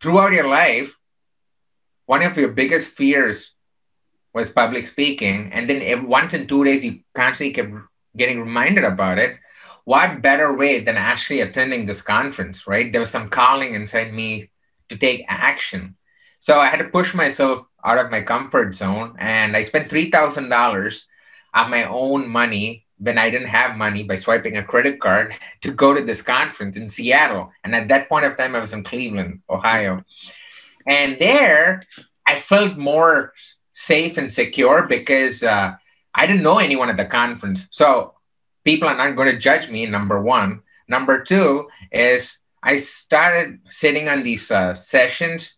Throughout 0.00 0.32
your 0.32 0.48
life, 0.48 0.98
one 2.06 2.22
of 2.22 2.34
your 2.38 2.52
biggest 2.52 2.88
fears 2.88 3.52
was 4.32 4.48
public 4.48 4.86
speaking. 4.86 5.52
And 5.52 5.68
then 5.68 6.08
once 6.08 6.32
in 6.32 6.48
two 6.48 6.64
days, 6.64 6.82
you 6.82 7.00
constantly 7.12 7.52
kept 7.52 7.91
getting 8.16 8.40
reminded 8.40 8.84
about 8.84 9.18
it. 9.18 9.38
What 9.84 10.22
better 10.22 10.56
way 10.56 10.80
than 10.80 10.96
actually 10.96 11.40
attending 11.40 11.86
this 11.86 12.02
conference, 12.02 12.66
right? 12.66 12.90
There 12.90 13.00
was 13.00 13.10
some 13.10 13.28
calling 13.28 13.74
inside 13.74 14.12
me 14.12 14.50
to 14.88 14.96
take 14.96 15.24
action. 15.28 15.96
So 16.38 16.60
I 16.60 16.66
had 16.66 16.78
to 16.78 16.88
push 16.88 17.14
myself 17.14 17.64
out 17.84 17.98
of 17.98 18.10
my 18.10 18.22
comfort 18.22 18.76
zone 18.76 19.16
and 19.18 19.56
I 19.56 19.62
spent 19.62 19.90
$3,000 19.90 21.02
of 21.54 21.68
my 21.68 21.84
own 21.84 22.28
money 22.28 22.86
when 22.98 23.18
I 23.18 23.30
didn't 23.30 23.48
have 23.48 23.76
money 23.76 24.04
by 24.04 24.16
swiping 24.16 24.56
a 24.56 24.62
credit 24.62 25.00
card 25.00 25.34
to 25.62 25.72
go 25.72 25.92
to 25.92 26.04
this 26.04 26.22
conference 26.22 26.76
in 26.76 26.88
Seattle. 26.88 27.52
And 27.64 27.74
at 27.74 27.88
that 27.88 28.08
point 28.08 28.24
of 28.24 28.36
time, 28.36 28.54
I 28.54 28.60
was 28.60 28.72
in 28.72 28.84
Cleveland, 28.84 29.40
Ohio. 29.50 30.04
And 30.86 31.18
there, 31.18 31.84
I 32.26 32.38
felt 32.38 32.76
more 32.78 33.32
safe 33.72 34.18
and 34.18 34.32
secure 34.32 34.86
because 34.86 35.42
uh, 35.42 35.74
I 36.14 36.26
didn't 36.26 36.42
know 36.42 36.58
anyone 36.58 36.90
at 36.90 36.96
the 36.96 37.04
conference. 37.04 37.66
So 37.70 38.14
people 38.64 38.88
are 38.88 38.96
not 38.96 39.16
going 39.16 39.32
to 39.32 39.38
judge 39.38 39.68
me, 39.68 39.86
number 39.86 40.20
one. 40.20 40.62
Number 40.88 41.24
two 41.24 41.68
is 41.90 42.38
I 42.62 42.78
started 42.78 43.60
sitting 43.68 44.08
on 44.08 44.22
these 44.22 44.50
uh, 44.50 44.74
sessions 44.74 45.54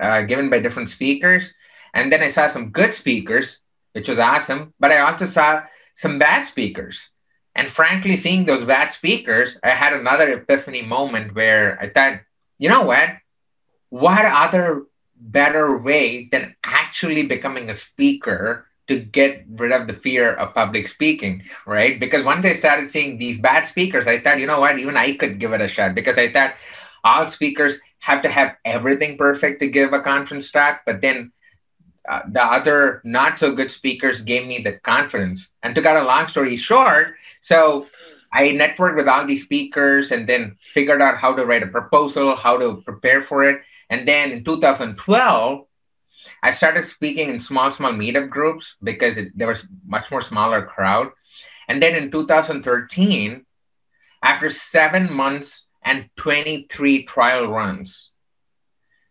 uh, 0.00 0.22
given 0.22 0.50
by 0.50 0.60
different 0.60 0.88
speakers. 0.88 1.54
And 1.94 2.12
then 2.12 2.22
I 2.22 2.28
saw 2.28 2.48
some 2.48 2.70
good 2.70 2.94
speakers, 2.94 3.58
which 3.92 4.08
was 4.08 4.18
awesome. 4.18 4.72
But 4.80 4.92
I 4.92 5.00
also 5.00 5.26
saw 5.26 5.62
some 5.94 6.18
bad 6.18 6.46
speakers. 6.46 7.08
And 7.54 7.68
frankly, 7.68 8.16
seeing 8.16 8.44
those 8.46 8.64
bad 8.64 8.92
speakers, 8.92 9.58
I 9.64 9.70
had 9.70 9.92
another 9.92 10.30
epiphany 10.32 10.82
moment 10.82 11.34
where 11.34 11.76
I 11.80 11.88
thought, 11.88 12.20
you 12.56 12.68
know 12.68 12.82
what? 12.82 13.10
What 13.90 14.24
other 14.24 14.84
better 15.16 15.76
way 15.78 16.28
than 16.30 16.54
actually 16.62 17.24
becoming 17.24 17.68
a 17.68 17.74
speaker 17.74 18.67
to 18.88 18.98
get 18.98 19.44
rid 19.50 19.72
of 19.72 19.86
the 19.86 19.92
fear 19.92 20.34
of 20.34 20.54
public 20.54 20.88
speaking, 20.88 21.44
right? 21.66 22.00
Because 22.00 22.24
once 22.24 22.44
I 22.44 22.54
started 22.54 22.90
seeing 22.90 23.18
these 23.18 23.38
bad 23.38 23.66
speakers, 23.66 24.06
I 24.06 24.18
thought, 24.18 24.40
you 24.40 24.46
know 24.46 24.60
what, 24.60 24.78
even 24.78 24.96
I 24.96 25.14
could 25.14 25.38
give 25.38 25.52
it 25.52 25.60
a 25.60 25.68
shot 25.68 25.94
because 25.94 26.18
I 26.18 26.32
thought 26.32 26.54
all 27.04 27.26
speakers 27.26 27.78
have 28.00 28.22
to 28.22 28.28
have 28.28 28.56
everything 28.64 29.18
perfect 29.18 29.60
to 29.60 29.68
give 29.68 29.92
a 29.92 30.00
conference 30.00 30.50
talk, 30.50 30.80
but 30.86 31.00
then 31.00 31.32
uh, 32.08 32.22
the 32.28 32.42
other 32.42 33.02
not 33.04 33.38
so 33.38 33.52
good 33.52 33.70
speakers 33.70 34.22
gave 34.22 34.46
me 34.46 34.62
the 34.62 34.72
confidence. 34.72 35.50
And 35.62 35.74
to 35.74 35.82
cut 35.82 35.96
a 35.96 36.04
long 36.04 36.28
story 36.28 36.56
short, 36.56 37.16
so 37.42 37.86
I 38.32 38.48
networked 38.48 38.96
with 38.96 39.08
all 39.08 39.26
these 39.26 39.44
speakers 39.44 40.10
and 40.10 40.26
then 40.26 40.56
figured 40.72 41.02
out 41.02 41.18
how 41.18 41.34
to 41.34 41.44
write 41.44 41.62
a 41.62 41.66
proposal, 41.66 42.36
how 42.36 42.56
to 42.56 42.82
prepare 42.82 43.20
for 43.20 43.44
it. 43.44 43.62
And 43.90 44.08
then 44.08 44.32
in 44.32 44.44
2012, 44.44 45.66
I 46.42 46.50
started 46.52 46.84
speaking 46.84 47.30
in 47.30 47.40
small, 47.40 47.70
small 47.70 47.92
meetup 47.92 48.30
groups 48.30 48.76
because 48.82 49.18
it, 49.18 49.36
there 49.36 49.48
was 49.48 49.66
much 49.86 50.10
more 50.10 50.22
smaller 50.22 50.62
crowd. 50.62 51.10
And 51.68 51.82
then 51.82 51.94
in 51.94 52.10
2013, 52.10 53.44
after 54.22 54.50
seven 54.50 55.12
months 55.12 55.66
and 55.82 56.08
23 56.16 57.04
trial 57.04 57.46
runs, 57.48 58.10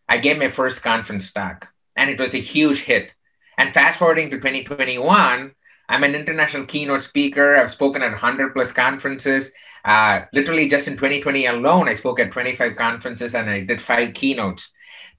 I 0.09 0.17
gave 0.17 0.37
my 0.37 0.47
first 0.47 0.81
conference 0.81 1.31
talk, 1.31 1.67
and 1.95 2.09
it 2.09 2.19
was 2.19 2.33
a 2.33 2.39
huge 2.39 2.81
hit. 2.81 3.11
And 3.57 3.73
fast 3.73 3.99
forwarding 3.99 4.29
to 4.29 4.37
2021, 4.37 5.51
I'm 5.89 6.03
an 6.03 6.15
international 6.15 6.65
keynote 6.65 7.03
speaker. 7.03 7.55
I've 7.55 7.71
spoken 7.71 8.01
at 8.01 8.11
100 8.11 8.53
plus 8.53 8.71
conferences. 8.71 9.51
Uh, 9.83 10.21
literally, 10.33 10.67
just 10.67 10.87
in 10.87 10.93
2020 10.93 11.45
alone, 11.45 11.87
I 11.87 11.95
spoke 11.95 12.19
at 12.19 12.31
25 12.31 12.75
conferences 12.75 13.35
and 13.35 13.49
I 13.49 13.61
did 13.63 13.81
five 13.81 14.13
keynotes 14.13 14.71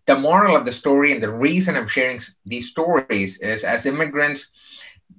the 0.08 0.18
moral 0.18 0.56
of 0.56 0.64
the 0.64 0.72
story 0.72 1.12
and 1.12 1.22
the 1.22 1.30
reason 1.30 1.76
I'm 1.76 1.86
sharing 1.86 2.18
these 2.46 2.70
stories 2.70 3.36
is 3.44 3.62
as 3.62 3.84
immigrants, 3.84 4.48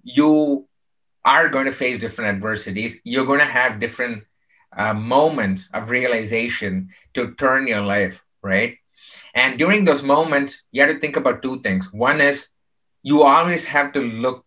you 0.04 0.68
are 1.24 1.48
going 1.48 1.68
to 1.68 1.72
face 1.72 2.00
different 2.00 2.36
adversities. 2.36 3.00
You're 3.04 3.28
going 3.28 3.40
to 3.40 3.46
have 3.46 3.80
different 3.80 4.26
uh, 4.76 4.96
moments 4.96 5.70
of 5.76 5.92
realization 5.92 6.90
to 7.14 7.36
turn 7.36 7.68
your 7.68 7.82
life, 7.82 8.20
right? 8.42 8.78
And 9.36 9.60
during 9.60 9.86
those 9.86 10.02
moments, 10.02 10.64
you 10.72 10.82
have 10.82 10.92
to 10.92 11.00
think 11.00 11.18
about 11.18 11.44
two 11.44 11.62
things. 11.62 11.94
One 11.94 12.20
is 12.20 12.50
you 13.04 13.22
always 13.22 13.66
have 13.66 13.94
to 13.94 14.02
look 14.02 14.44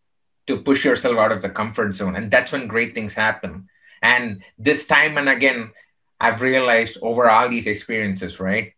to 0.48 0.58
push 0.58 0.84
yourself 0.84 1.18
out 1.18 1.30
of 1.30 1.40
the 1.40 1.50
comfort 1.50 1.94
zone. 1.94 2.16
And 2.16 2.32
that's 2.32 2.50
when 2.50 2.66
great 2.66 2.94
things 2.94 3.14
happen. 3.14 3.68
And 4.02 4.42
this 4.58 4.86
time 4.86 5.18
and 5.18 5.28
again, 5.28 5.70
I've 6.18 6.42
realized 6.42 6.98
over 7.00 7.30
all 7.30 7.48
these 7.48 7.68
experiences, 7.68 8.40
right? 8.40 8.74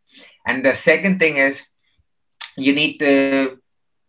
And 0.47 0.65
the 0.65 0.75
second 0.75 1.19
thing 1.19 1.37
is 1.37 1.67
you 2.57 2.75
need 2.75 2.99
to 2.99 3.59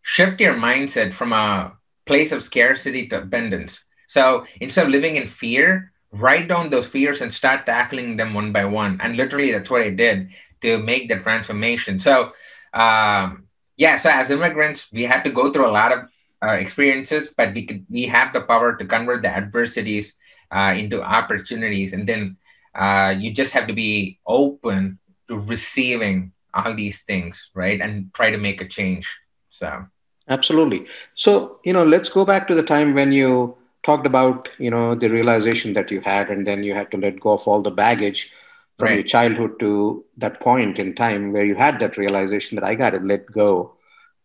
shift 0.02 0.40
your 0.40 0.54
mindset 0.54 1.14
from 1.14 1.34
a 1.34 1.74
place 2.06 2.32
of 2.32 2.44
scarcity 2.44 3.08
to 3.10 3.22
abundance. 3.22 3.84
So 4.08 4.46
instead 4.62 4.86
of 4.86 4.92
living 4.92 5.16
in 5.16 5.28
fear, 5.28 5.92
write 6.12 6.48
down 6.48 6.70
those 6.70 6.88
fears 6.88 7.22
and 7.22 7.34
start 7.34 7.66
tackling 7.66 8.18
them 8.18 8.34
one 8.34 8.52
by 8.52 8.66
one. 8.66 9.00
And 9.02 9.18
literally, 9.18 9.52
that's 9.52 9.70
what 9.70 9.82
I 9.82 9.90
did 9.90 10.30
to 10.62 10.78
make 10.78 11.10
the 11.10 11.20
transformation. 11.20 12.00
So, 12.00 12.32
um, 12.74 13.48
yeah, 13.78 13.98
so 13.98 14.10
as 14.10 14.30
immigrants, 14.30 14.88
we 14.92 15.04
had 15.04 15.24
to 15.24 15.32
go 15.32 15.52
through 15.52 15.68
a 15.68 15.74
lot 15.74 15.92
of 15.92 16.08
uh, 16.44 16.54
experiences, 16.54 17.30
but 17.36 17.54
we 17.54 17.66
could 17.66 17.86
we 17.90 18.04
have 18.04 18.32
the 18.32 18.42
power 18.42 18.76
to 18.76 18.86
convert 18.86 19.24
the 19.24 19.30
adversities 19.30 20.16
uh, 20.52 20.74
into 20.78 21.02
opportunities, 21.02 21.92
and 21.94 22.08
then 22.08 22.38
uh, 22.76 23.14
you 23.18 23.34
just 23.34 23.54
have 23.54 23.68
to 23.68 23.74
be 23.74 24.20
open 24.28 25.00
to 25.28 25.40
receiving 25.40 26.32
all 26.54 26.74
these 26.74 27.02
things, 27.02 27.50
right? 27.54 27.82
And 27.82 28.14
try 28.14 28.32
to 28.32 28.38
make 28.38 28.62
a 28.62 28.68
change. 28.68 29.08
So, 29.50 29.86
absolutely. 30.28 30.88
So, 31.16 31.60
you 31.64 31.74
know, 31.74 31.84
let's 31.84 32.10
go 32.10 32.26
back 32.26 32.48
to 32.48 32.56
the 32.56 32.64
time 32.64 32.94
when 32.94 33.12
you 33.12 33.58
talked 33.84 34.08
about, 34.08 34.50
you 34.58 34.72
know, 34.72 34.96
the 34.96 35.10
realization 35.10 35.74
that 35.74 35.92
you 35.92 36.02
had, 36.02 36.30
and 36.30 36.46
then 36.46 36.64
you 36.64 36.74
had 36.74 36.92
to 36.92 36.98
let 36.98 37.20
go 37.20 37.34
of 37.34 37.48
all 37.48 37.62
the 37.62 37.72
baggage 37.72 38.32
from 38.78 38.88
right. 38.88 38.96
your 38.96 39.04
childhood 39.04 39.60
to 39.60 40.04
that 40.18 40.40
point 40.40 40.80
in 40.80 40.96
time 40.96 41.32
where 41.32 41.46
you 41.46 41.56
had 41.56 41.80
that 41.80 41.98
realization 41.98 42.56
that 42.56 42.66
I 42.66 42.76
got 42.76 42.92
to 42.92 43.00
let 43.00 43.26
go 43.28 43.76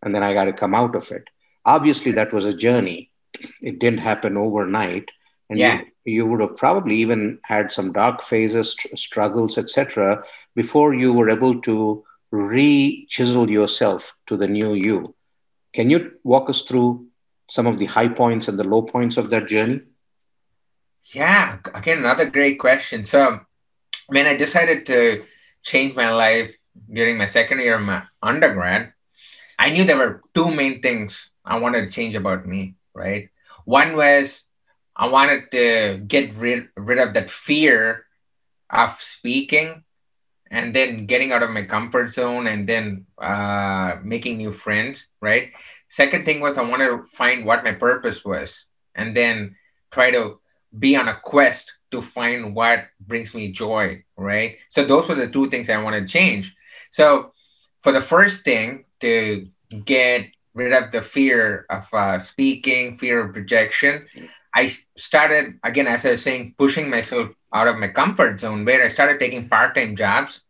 and 0.03 0.15
then 0.15 0.23
I 0.23 0.33
got 0.33 0.45
to 0.45 0.53
come 0.53 0.75
out 0.75 0.97
of 0.97 1.11
it. 1.13 1.29
Obviously, 1.65 2.13
that 2.13 2.33
was 2.33 2.47
a 2.47 2.57
journey. 2.57 3.11
It 3.61 3.79
didn't 3.79 4.01
happen 4.01 4.37
overnight. 4.37 5.11
And 5.49 5.59
yeah. 5.59 5.81
you, 5.81 5.87
you 6.05 6.27
would 6.27 6.41
have 6.41 6.57
probably 6.57 6.97
even 6.97 7.39
had 7.43 7.71
some 7.71 7.93
dark 7.93 8.23
phases, 8.23 8.77
struggles, 8.95 9.59
etc., 9.59 10.25
before 10.55 10.95
you 10.95 11.13
were 11.13 11.31
able 11.31 11.61
to 11.63 12.05
re 12.31 13.07
chisel 13.09 13.51
yourself 13.51 14.15
to 14.27 14.37
the 14.37 14.49
new 14.49 14.75
you. 14.75 15.15
Can 15.75 15.91
you 15.91 16.13
walk 16.25 16.49
us 16.51 16.63
through 16.63 17.07
some 17.49 17.67
of 17.67 17.79
the 17.79 17.87
high 17.87 18.09
points 18.09 18.49
and 18.49 18.59
the 18.59 18.65
low 18.65 18.83
points 18.83 19.17
of 19.17 19.31
that 19.31 19.49
journey? 19.49 19.81
Yeah, 21.13 21.59
again, 21.75 21.99
another 21.99 22.31
great 22.31 22.59
question. 22.59 23.05
So, 23.05 23.41
when 24.07 24.27
I 24.27 24.37
decided 24.37 24.87
to 24.87 25.25
change 25.63 25.95
my 25.95 26.11
life 26.11 26.51
during 26.93 27.19
my 27.19 27.27
second 27.27 27.61
year 27.61 27.77
of 27.77 27.83
my 27.83 28.03
undergrad, 28.23 28.93
I 29.59 29.71
knew 29.71 29.85
there 29.85 29.97
were 29.97 30.23
two 30.35 30.51
main 30.51 30.81
things 30.81 31.31
I 31.45 31.59
wanted 31.59 31.83
to 31.83 31.91
change 31.91 32.15
about 32.15 32.47
me, 32.47 32.75
right? 32.95 33.29
One 33.65 33.97
was 33.97 34.43
I 34.97 35.07
wanted 35.09 35.51
to 35.53 36.03
get 36.07 36.35
rid, 36.35 36.69
rid 36.77 36.99
of 36.99 37.15
that 37.15 37.31
fear 37.31 38.07
of 38.69 39.01
speaking 39.01 39.85
and 40.51 40.75
then 40.75 41.07
getting 41.07 41.33
out 41.33 41.43
of 41.43 41.51
my 41.51 41.63
comfort 41.63 42.13
zone 42.13 42.47
and 42.47 42.69
then 42.69 43.07
uh, 43.19 43.97
making 44.03 44.37
new 44.37 44.53
friends, 44.53 45.07
right? 45.21 45.51
Second 45.89 46.25
thing 46.25 46.41
was 46.41 46.59
I 46.59 46.63
wanted 46.63 46.89
to 46.89 47.05
find 47.13 47.47
what 47.47 47.65
my 47.65 47.73
purpose 47.73 48.25
was 48.25 48.65
and 48.95 49.17
then 49.17 49.57
try 49.91 50.11
to 50.11 50.41
be 50.79 50.97
on 50.97 51.09
a 51.09 51.19
quest 51.23 51.73
to 51.91 52.03
find 52.03 52.55
what 52.55 52.85
brings 53.01 53.35
me 53.35 53.51
joy, 53.51 54.05
right? 54.17 54.57
So 54.69 54.85
those 54.85 55.09
were 55.09 55.15
the 55.15 55.29
two 55.29 55.51
things 55.51 55.69
I 55.69 55.83
wanted 55.83 56.07
to 56.07 56.13
change. 56.13 56.55
So 56.91 57.33
for 57.81 57.93
the 57.93 58.01
first 58.01 58.45
thing, 58.45 58.85
to 59.01 59.49
get 59.85 60.27
rid 60.55 60.73
of 60.73 60.93
the 60.93 61.03
fear 61.03 61.67
of 61.71 61.89
uh, 61.93 62.19
speaking, 62.19 62.97
fear 62.97 63.21
of 63.21 63.35
rejection, 63.35 64.07
I 64.55 64.73
started, 64.97 65.59
again, 65.63 65.87
as 65.87 66.05
I 66.07 66.13
was 66.13 66.23
saying, 66.23 66.55
pushing 66.59 66.91
myself 66.91 67.31
out 67.53 67.69
of 67.69 67.79
my 67.79 67.89
comfort 67.89 68.41
zone 68.41 68.65
where 68.65 68.85
I 68.85 68.89
started 68.89 69.21
taking 69.21 69.49
part 69.49 69.75
time 69.75 69.97
jobs. 69.97 70.43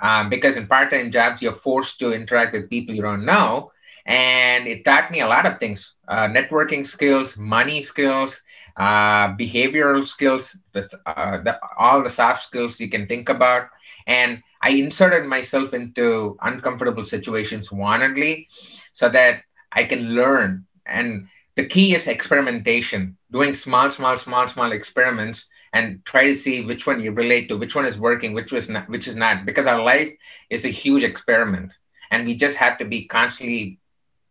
Um, 0.00 0.28
because 0.28 0.56
in 0.56 0.66
part 0.66 0.90
time 0.90 1.10
jobs, 1.10 1.42
you're 1.42 1.52
forced 1.52 1.98
to 2.00 2.12
interact 2.12 2.52
with 2.52 2.70
people 2.70 2.94
you 2.94 3.02
don't 3.02 3.24
know. 3.24 3.72
And 4.06 4.66
it 4.66 4.84
taught 4.84 5.10
me 5.10 5.20
a 5.20 5.26
lot 5.26 5.46
of 5.46 5.58
things 5.58 5.94
uh, 6.08 6.28
networking 6.28 6.86
skills, 6.86 7.36
money 7.36 7.82
skills, 7.82 8.40
uh, 8.76 9.34
behavioral 9.36 10.06
skills, 10.06 10.56
uh, 10.74 11.38
the, 11.42 11.58
all 11.78 12.02
the 12.02 12.10
soft 12.10 12.44
skills 12.44 12.80
you 12.80 12.88
can 12.88 13.06
think 13.06 13.28
about. 13.28 13.68
And 14.06 14.42
I 14.62 14.70
inserted 14.70 15.26
myself 15.26 15.74
into 15.74 16.38
uncomfortable 16.42 17.04
situations 17.04 17.68
wantedly 17.68 18.46
so 18.92 19.08
that 19.10 19.42
I 19.72 19.84
can 19.84 20.14
learn. 20.14 20.66
And 20.86 21.28
the 21.58 21.66
key 21.66 21.92
is 21.96 22.06
experimentation, 22.06 23.18
doing 23.32 23.52
small, 23.52 23.90
small, 23.90 24.16
small, 24.16 24.46
small 24.46 24.70
experiments 24.70 25.46
and 25.72 26.04
try 26.04 26.26
to 26.26 26.36
see 26.36 26.64
which 26.64 26.86
one 26.86 27.00
you 27.00 27.10
relate 27.10 27.48
to, 27.48 27.58
which 27.58 27.74
one 27.74 27.84
is 27.84 27.98
working, 27.98 28.32
which 28.32 28.52
was 28.52 28.68
not, 28.68 28.88
which 28.88 29.08
is 29.08 29.16
not, 29.16 29.44
because 29.44 29.66
our 29.66 29.82
life 29.82 30.12
is 30.50 30.64
a 30.64 30.68
huge 30.68 31.02
experiment, 31.02 31.76
and 32.12 32.24
we 32.26 32.36
just 32.36 32.56
have 32.58 32.78
to 32.78 32.84
be 32.84 33.06
constantly 33.06 33.80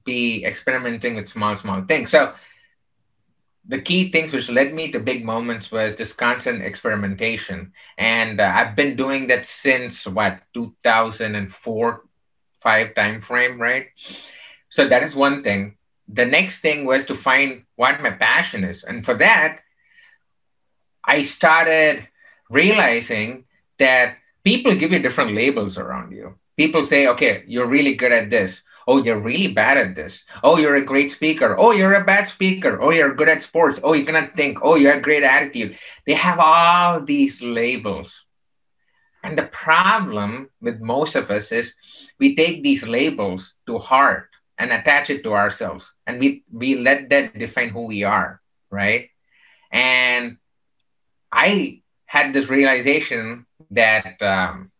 be 0.05 0.46
experimenting 0.46 1.15
with 1.17 1.27
small, 1.27 1.57
small 1.57 1.81
things. 1.81 2.12
So 2.12 2.34
the 3.67 3.81
key 3.81 4.10
things 4.10 4.31
which 4.31 4.48
led 4.50 4.74
me 4.74 4.89
to 4.93 5.00
big 5.00 5.25
moments 5.25 5.69
was 5.69 5.96
this 5.96 6.13
constant 6.13 6.63
experimentation, 6.63 7.74
and 7.98 8.39
uh, 8.39 8.53
I've 8.55 8.77
been 8.77 8.96
doing 8.96 9.27
that 9.27 9.46
since 9.46 10.07
what 10.07 10.39
2004, 10.53 12.03
five 12.62 12.96
time 12.96 13.22
frame, 13.22 13.62
right? 13.62 13.88
So 14.69 14.88
that 14.88 15.03
is 15.03 15.13
one 15.13 15.43
thing. 15.43 15.76
The 16.07 16.25
next 16.25 16.59
thing 16.59 16.85
was 16.85 17.05
to 17.05 17.15
find 17.15 17.63
what 17.75 18.01
my 18.01 18.11
passion 18.11 18.63
is, 18.63 18.83
and 18.83 19.03
for 19.03 19.15
that 19.15 19.59
I 21.03 21.23
started 21.23 22.07
realizing 22.49 23.45
that 23.79 24.17
people 24.43 24.75
give 24.75 24.91
you 24.91 24.99
different 24.99 25.33
labels 25.33 25.77
around 25.77 26.11
you. 26.11 26.35
People 26.57 26.85
say, 26.85 27.07
okay, 27.07 27.43
you're 27.47 27.67
really 27.67 27.95
good 27.95 28.11
at 28.11 28.29
this, 28.29 28.63
Oh, 28.87 29.03
you're 29.03 29.19
really 29.19 29.51
bad 29.51 29.77
at 29.77 29.95
this. 29.95 30.23
Oh, 30.41 30.57
you're 30.57 30.77
a 30.77 30.85
great 30.85 31.11
speaker. 31.11 31.57
Oh, 31.59 31.71
you're 31.71 31.93
a 31.93 32.05
bad 32.05 32.29
speaker. 32.29 32.81
Oh, 32.81 32.91
you're 32.91 33.13
good 33.13 33.27
at 33.27 33.43
sports. 33.43 33.81
Oh, 33.83 33.91
you 33.91 34.05
cannot 34.05 34.33
think. 34.33 34.59
Oh, 34.61 34.75
you 34.75 34.87
have 34.87 34.99
a 34.99 35.01
great 35.01 35.23
attitude. 35.23 35.77
They 36.05 36.13
have 36.13 36.39
all 36.39 37.01
these 37.01 37.41
labels. 37.41 38.23
And 39.23 39.37
the 39.37 39.43
problem 39.43 40.49
with 40.61 40.79
most 40.79 41.15
of 41.15 41.29
us 41.29 41.51
is 41.51 41.75
we 42.17 42.33
take 42.33 42.63
these 42.63 42.87
labels 42.87 43.55
to 43.65 43.77
heart 43.77 44.29
and 44.57 44.71
attach 44.71 45.09
it 45.09 45.23
to 45.23 45.33
ourselves. 45.33 45.93
And 46.05 46.19
we, 46.19 46.43
we 46.51 46.75
let 46.77 47.09
that 47.09 47.37
define 47.37 47.69
who 47.69 47.85
we 47.85 48.03
are, 48.03 48.41
right? 48.69 49.09
And 49.71 50.37
I 51.31 51.81
had 52.05 52.33
this 52.33 52.49
realization 52.49 53.45
that 53.71 54.21
um, 54.21 54.71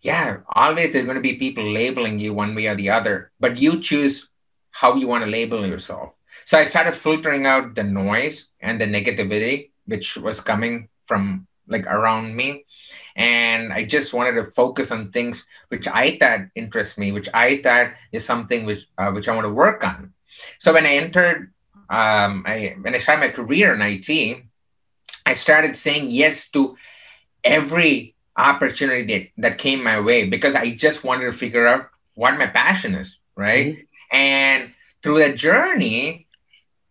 yeah, 0.00 0.38
always 0.48 0.92
there's 0.92 1.04
going 1.04 1.16
to 1.16 1.20
be 1.20 1.36
people 1.36 1.64
labeling 1.64 2.18
you 2.18 2.32
one 2.32 2.54
way 2.54 2.66
or 2.66 2.76
the 2.76 2.90
other, 2.90 3.32
but 3.38 3.58
you 3.58 3.80
choose 3.80 4.28
how 4.70 4.94
you 4.94 5.06
want 5.06 5.24
to 5.24 5.30
label 5.30 5.66
yourself. 5.66 6.12
So 6.44 6.58
I 6.58 6.64
started 6.64 6.94
filtering 6.94 7.46
out 7.46 7.74
the 7.74 7.82
noise 7.82 8.48
and 8.60 8.80
the 8.80 8.86
negativity 8.86 9.70
which 9.86 10.16
was 10.16 10.40
coming 10.40 10.88
from 11.06 11.46
like 11.70 11.86
around 11.86 12.34
me. 12.34 12.64
And 13.16 13.72
I 13.72 13.84
just 13.84 14.12
wanted 14.12 14.32
to 14.32 14.50
focus 14.50 14.90
on 14.90 15.10
things 15.10 15.46
which 15.68 15.86
I 15.88 16.16
thought 16.18 16.40
interest 16.54 16.98
me, 16.98 17.12
which 17.12 17.28
I 17.34 17.62
thought 17.62 17.92
is 18.12 18.24
something 18.24 18.66
which 18.66 18.86
uh, 18.98 19.10
which 19.10 19.28
I 19.28 19.34
want 19.34 19.46
to 19.46 19.50
work 19.52 19.84
on. 19.84 20.12
So 20.58 20.72
when 20.72 20.86
I 20.86 20.96
entered, 20.96 21.52
um, 21.88 22.44
I 22.46 22.76
when 22.80 22.94
I 22.94 22.98
started 22.98 23.26
my 23.26 23.32
career 23.32 23.74
in 23.74 23.82
IT, 23.82 24.42
I 25.26 25.34
started 25.34 25.76
saying 25.76 26.10
yes 26.10 26.50
to 26.50 26.76
every 27.44 28.14
opportunity 28.36 29.06
that, 29.36 29.42
that 29.42 29.58
came 29.58 29.82
my 29.82 30.00
way 30.00 30.28
because 30.28 30.54
I 30.54 30.74
just 30.74 31.04
wanted 31.04 31.26
to 31.26 31.32
figure 31.32 31.66
out 31.66 31.88
what 32.14 32.38
my 32.38 32.46
passion 32.46 32.94
is, 32.94 33.16
right? 33.36 33.76
Mm-hmm. 33.76 34.16
And 34.16 34.72
through 35.02 35.18
that 35.20 35.36
journey, 35.36 36.26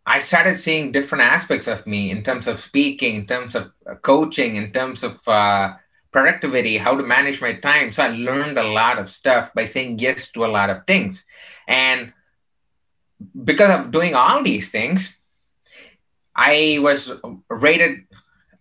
I 0.06 0.20
started 0.20 0.58
seeing 0.58 0.92
different 0.92 1.24
aspects 1.24 1.68
of 1.68 1.86
me 1.86 2.10
in 2.10 2.24
terms 2.24 2.48
of 2.48 2.60
speaking, 2.60 3.16
in 3.16 3.26
terms 3.28 3.56
of 3.56 3.72
uh, 3.90 3.96
coaching, 3.96 4.56
in 4.56 4.72
terms 4.72 5.04
of 5.04 5.26
uh, 5.28 5.74
productivity, 6.12 6.78
how 6.78 6.96
to 6.96 7.04
manage 7.04 7.42
my 7.42 7.54
time. 7.54 7.92
So 7.92 8.04
I 8.04 8.10
learned 8.10 8.58
a 8.58 8.64
lot 8.64 8.98
of 8.98 9.10
stuff 9.10 9.54
by 9.54 9.66
saying 9.66 10.00
yes 10.00 10.32
to 10.32 10.46
a 10.46 10.48
lot 10.48 10.70
of 10.70 10.86
things. 10.86 11.26
And 11.68 12.14
because 13.44 13.80
of 13.80 13.92
doing 13.92 14.16
all 14.16 14.42
these 14.42 14.72
things, 14.72 15.16
I 16.36 16.80
was 16.82 17.12
rated 17.50 18.06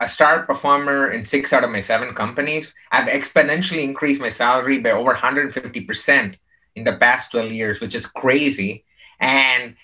a 0.01 0.09
star 0.09 0.45
performer 0.45 1.11
in 1.11 1.25
six 1.25 1.53
out 1.53 1.65
of 1.65 1.71
my 1.71 1.81
seven 1.81 2.15
companies. 2.15 2.75
I've 2.93 3.09
exponentially 3.09 3.83
increased 3.83 4.21
my 4.21 4.31
salary 4.31 4.79
by 4.79 4.91
over 4.91 5.15
150% 5.15 6.37
in 6.77 6.85
the 6.85 6.97
past 6.97 7.33
12 7.33 7.53
years, 7.53 7.81
which 7.81 7.95
is 7.95 8.07
crazy. 8.07 8.85
And 9.21 9.77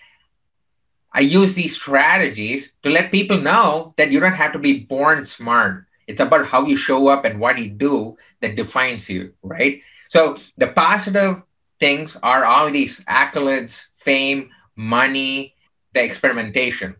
I 1.14 1.20
use 1.20 1.54
these 1.54 1.76
strategies 1.76 2.72
to 2.82 2.90
let 2.90 3.12
people 3.12 3.40
know 3.40 3.94
that 3.96 4.10
you 4.10 4.18
don't 4.18 4.34
have 4.34 4.52
to 4.52 4.58
be 4.58 4.80
born 4.80 5.24
smart. 5.24 5.86
It's 6.08 6.20
about 6.20 6.46
how 6.46 6.66
you 6.66 6.76
show 6.76 7.06
up 7.06 7.24
and 7.24 7.38
what 7.38 7.56
you 7.56 7.70
do 7.70 8.16
that 8.42 8.56
defines 8.56 9.08
you, 9.08 9.32
right? 9.42 9.80
So 10.08 10.36
the 10.58 10.66
positive 10.66 11.42
things 11.78 12.16
are 12.22 12.44
all 12.44 12.70
these 12.70 13.00
accolades, 13.06 13.86
fame, 13.94 14.50
money, 14.74 15.54
the 15.94 16.02
experimentation. 16.02 16.96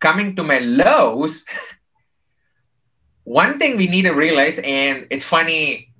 Coming 0.00 0.34
to 0.36 0.42
my 0.42 0.58
lows, 0.58 1.44
one 3.24 3.58
thing 3.58 3.76
we 3.76 3.86
need 3.86 4.02
to 4.02 4.12
realize, 4.12 4.58
and 4.58 5.06
it's 5.08 5.24
funny, 5.24 5.94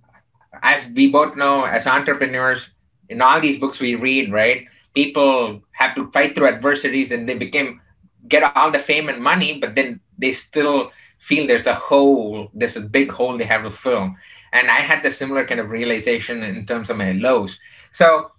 as 0.62 0.84
we 0.88 1.10
both 1.10 1.36
know, 1.36 1.64
as 1.64 1.86
entrepreneurs, 1.86 2.70
in 3.08 3.22
all 3.22 3.40
these 3.40 3.58
books 3.58 3.78
we 3.78 3.94
read, 3.94 4.32
right? 4.32 4.66
People 4.96 5.62
have 5.72 5.94
to 5.94 6.10
fight 6.10 6.34
through 6.34 6.48
adversities 6.48 7.12
and 7.12 7.28
they 7.28 7.36
became 7.36 7.80
get 8.28 8.42
all 8.56 8.70
the 8.70 8.78
fame 8.78 9.08
and 9.08 9.22
money, 9.22 9.60
but 9.60 9.76
then 9.76 10.00
they 10.18 10.32
still 10.32 10.90
feel 11.18 11.46
there's 11.46 11.66
a 11.66 11.74
hole, 11.74 12.50
there's 12.54 12.76
a 12.76 12.80
big 12.80 13.12
hole 13.12 13.36
they 13.36 13.44
have 13.44 13.62
to 13.62 13.70
fill. 13.70 14.14
And 14.52 14.70
I 14.70 14.80
had 14.80 15.02
the 15.02 15.12
similar 15.12 15.44
kind 15.46 15.60
of 15.60 15.70
realization 15.70 16.42
in 16.42 16.66
terms 16.66 16.90
of 16.90 16.96
my 16.96 17.12
lows. 17.12 17.58
So 17.92 18.32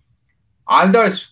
all 0.68 0.90
those, 0.90 1.32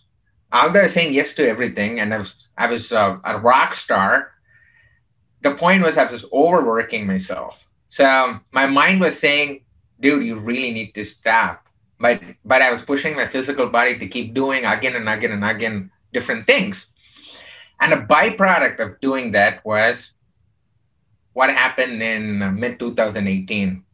although 0.52 0.86
saying 0.86 1.12
yes 1.12 1.34
to 1.34 1.48
everything, 1.48 2.00
and 2.00 2.14
I 2.14 2.18
was 2.18 2.48
I 2.56 2.66
was 2.68 2.92
uh, 2.92 3.18
a 3.24 3.38
rock 3.38 3.74
star, 3.74 4.32
the 5.42 5.54
point 5.54 5.82
was 5.82 5.96
I 5.96 6.04
was 6.04 6.24
overworking 6.32 7.06
myself. 7.06 7.66
So 7.88 8.40
my 8.52 8.66
mind 8.66 9.00
was 9.00 9.18
saying, 9.18 9.64
dude, 10.00 10.24
you 10.24 10.36
really 10.36 10.72
need 10.72 10.92
to 10.94 11.04
stop. 11.04 11.65
But 11.98 12.20
but 12.44 12.62
I 12.62 12.70
was 12.70 12.82
pushing 12.82 13.16
my 13.16 13.26
physical 13.26 13.68
body 13.68 13.98
to 13.98 14.06
keep 14.06 14.34
doing 14.34 14.64
again 14.64 14.96
and 14.96 15.08
again 15.08 15.32
and 15.32 15.44
again 15.44 15.90
different 16.12 16.46
things. 16.46 16.86
And 17.80 17.92
a 17.92 18.00
byproduct 18.00 18.80
of 18.80 19.00
doing 19.00 19.32
that 19.32 19.64
was 19.64 20.12
what 21.32 21.50
happened 21.50 22.02
in 22.02 22.58
mid 22.58 22.78
2018. 22.78 23.84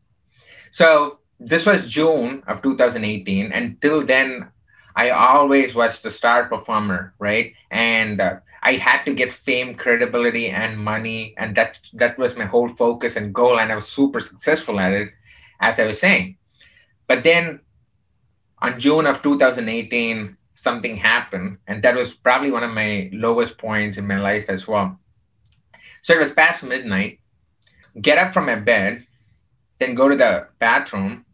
So 0.71 1.19
this 1.39 1.67
was 1.67 1.91
June 1.91 2.43
of 2.47 2.63
2018. 2.63 3.53
Until 3.53 4.07
then, 4.07 4.49
I 4.95 5.11
always 5.11 5.75
was 5.75 6.01
the 6.01 6.11
star 6.11 6.47
performer, 6.47 7.15
right? 7.19 7.53
And 7.71 8.21
uh, 8.21 8.37
I 8.63 8.75
had 8.75 9.03
to 9.05 9.15
get 9.15 9.33
fame, 9.33 9.75
credibility, 9.75 10.51
and 10.51 10.79
money, 10.79 11.35
and 11.37 11.55
that 11.57 11.81
that 11.95 12.19
was 12.19 12.37
my 12.37 12.45
whole 12.45 12.69
focus 12.69 13.17
and 13.17 13.35
goal, 13.35 13.59
and 13.59 13.73
I 13.73 13.75
was 13.75 13.89
super 13.89 14.21
successful 14.21 14.79
at 14.79 14.93
it, 14.93 15.11
as 15.61 15.81
I 15.81 15.87
was 15.87 15.99
saying. 15.99 16.37
But 17.09 17.25
then, 17.25 17.61
on 18.63 18.79
June 18.79 19.07
of 19.07 19.23
2018, 19.23 20.37
something 20.55 20.97
happened, 20.97 21.59
and 21.67 21.83
that 21.83 21.97
was 21.97 22.15
probably 22.15 22.53
one 22.53 22.63
of 22.63 22.71
my 22.71 23.11
lowest 23.13 23.59
points 23.59 23.99
in 23.99 24.07
my 24.07 24.21
life 24.21 24.45
as 24.49 24.69
well. 24.69 24.99
So 26.03 26.15
it 26.15 26.21
was 26.21 26.31
past 26.31 26.63
midnight. 26.63 27.19
Get 28.01 28.19
up 28.19 28.33
from 28.33 28.47
my 28.47 28.55
bed, 28.55 29.05
then 29.79 29.97
go 29.97 30.09
to 30.09 30.15
the 30.15 30.47
bathroom, 30.61 31.27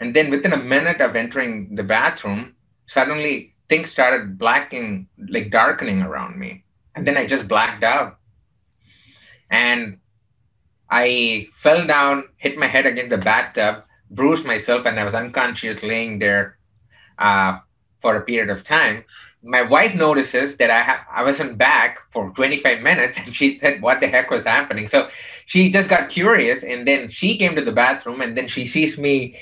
and 0.00 0.16
then 0.16 0.30
within 0.30 0.54
a 0.54 0.62
minute 0.62 1.00
of 1.02 1.14
entering 1.14 1.74
the 1.76 1.84
bathroom, 1.84 2.56
suddenly 2.86 3.54
things 3.68 3.90
started 3.90 4.38
blacking, 4.38 5.06
like 5.28 5.50
darkening 5.50 6.00
around 6.00 6.38
me. 6.38 6.64
And 6.94 7.06
then 7.06 7.18
I 7.18 7.26
just 7.26 7.48
blacked 7.48 7.84
out. 7.84 8.18
And 9.50 9.98
I 10.90 11.48
fell 11.52 11.86
down, 11.86 12.24
hit 12.36 12.56
my 12.56 12.66
head 12.66 12.86
against 12.86 13.10
the 13.10 13.18
bathtub, 13.18 13.84
bruised 14.14 14.44
myself, 14.44 14.86
and 14.86 14.98
I 14.98 15.04
was 15.04 15.14
unconscious 15.14 15.82
laying 15.82 16.18
there 16.18 16.58
uh, 17.18 17.58
for 18.00 18.16
a 18.16 18.22
period 18.22 18.50
of 18.50 18.64
time. 18.64 19.04
My 19.42 19.62
wife 19.62 19.94
notices 19.94 20.56
that 20.56 20.70
I 20.70 20.80
ha- 20.80 21.06
I 21.12 21.22
wasn't 21.22 21.58
back 21.58 21.98
for 22.12 22.30
25 22.30 22.80
minutes, 22.80 23.18
and 23.24 23.34
she 23.34 23.58
said, 23.58 23.82
"What 23.82 24.00
the 24.00 24.08
heck 24.08 24.30
was 24.30 24.44
happening?" 24.44 24.88
So 24.88 25.08
she 25.46 25.70
just 25.70 25.88
got 25.88 26.08
curious, 26.08 26.62
and 26.62 26.86
then 26.86 27.10
she 27.10 27.36
came 27.36 27.54
to 27.56 27.64
the 27.64 27.72
bathroom, 27.72 28.20
and 28.20 28.36
then 28.36 28.48
she 28.48 28.66
sees 28.66 28.98
me 28.98 29.36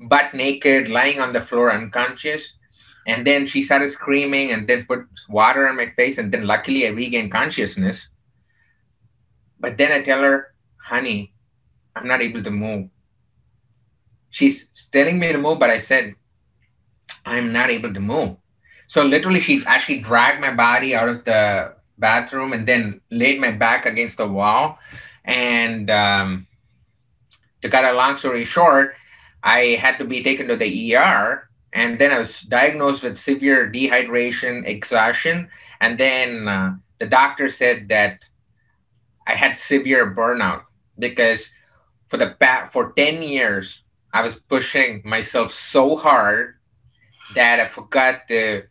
butt 0.00 0.34
naked, 0.34 0.88
lying 0.88 1.20
on 1.20 1.32
the 1.32 1.40
floor, 1.40 1.72
unconscious. 1.72 2.54
And 3.06 3.26
then 3.26 3.46
she 3.46 3.62
started 3.62 3.88
screaming 3.90 4.52
and 4.52 4.68
then 4.68 4.84
put 4.84 5.06
water 5.28 5.66
on 5.66 5.76
my 5.76 5.86
face. 5.86 6.18
And 6.18 6.30
then 6.30 6.46
luckily 6.46 6.86
I 6.86 6.90
regained 6.90 7.32
consciousness. 7.32 8.08
But 9.58 9.78
then 9.78 9.92
I 9.92 10.02
tell 10.02 10.20
her, 10.20 10.54
honey, 10.76 11.32
I'm 11.96 12.06
not 12.06 12.22
able 12.22 12.42
to 12.42 12.50
move. 12.50 12.90
She's 14.30 14.66
telling 14.92 15.18
me 15.18 15.32
to 15.32 15.38
move, 15.38 15.58
but 15.58 15.70
I 15.70 15.78
said, 15.78 16.14
I'm 17.24 17.52
not 17.52 17.70
able 17.70 17.92
to 17.92 18.00
move. 18.00 18.36
So 18.86 19.04
literally, 19.04 19.40
she 19.40 19.62
actually 19.66 20.00
dragged 20.00 20.40
my 20.40 20.52
body 20.52 20.94
out 20.94 21.08
of 21.08 21.24
the 21.24 21.74
bathroom 21.98 22.52
and 22.52 22.66
then 22.66 23.00
laid 23.10 23.40
my 23.40 23.50
back 23.50 23.86
against 23.86 24.16
the 24.16 24.26
wall. 24.26 24.78
And 25.24 25.90
um, 25.90 26.46
to 27.62 27.68
cut 27.68 27.84
a 27.84 27.92
long 27.92 28.16
story 28.16 28.44
short, 28.44 28.94
I 29.42 29.78
had 29.80 29.98
to 29.98 30.04
be 30.04 30.22
taken 30.22 30.48
to 30.48 30.56
the 30.56 30.96
ER 30.96 31.48
and 31.72 31.98
then 31.98 32.12
I 32.12 32.18
was 32.18 32.40
diagnosed 32.40 33.02
with 33.02 33.18
severe 33.18 33.70
dehydration, 33.70 34.66
exhaustion, 34.66 35.48
and 35.80 35.98
then 35.98 36.48
uh, 36.48 36.76
the 36.98 37.06
doctor 37.06 37.48
said 37.50 37.88
that 37.88 38.20
I 39.26 39.34
had 39.34 39.54
severe 39.54 40.14
burnout 40.14 40.62
because 40.98 41.50
for 42.08 42.16
the 42.16 42.30
past 42.40 42.72
for 42.72 42.92
10 42.96 43.22
years 43.22 43.82
I 44.18 44.20
was 44.20 44.34
pushing 44.34 45.00
myself 45.04 45.52
so 45.52 45.96
hard 45.96 46.56
that 47.36 47.60
I 47.60 47.68
forgot 47.68 48.26
to 48.26 48.64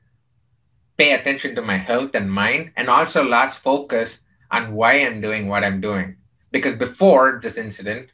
pay 0.98 1.14
attention 1.14 1.56
to 1.56 1.62
my 1.62 1.78
health 1.78 2.16
and 2.16 2.30
mind 2.30 2.74
and 2.76 2.90
also 2.90 3.24
lost 3.24 3.60
focus 3.60 4.20
on 4.52 4.74
why 4.74 4.96
I'm 4.96 5.22
doing 5.22 5.48
what 5.48 5.64
I'm 5.64 5.80
doing. 5.80 6.18
Because 6.52 6.76
before 6.76 7.40
this 7.42 7.56
incident, 7.56 8.12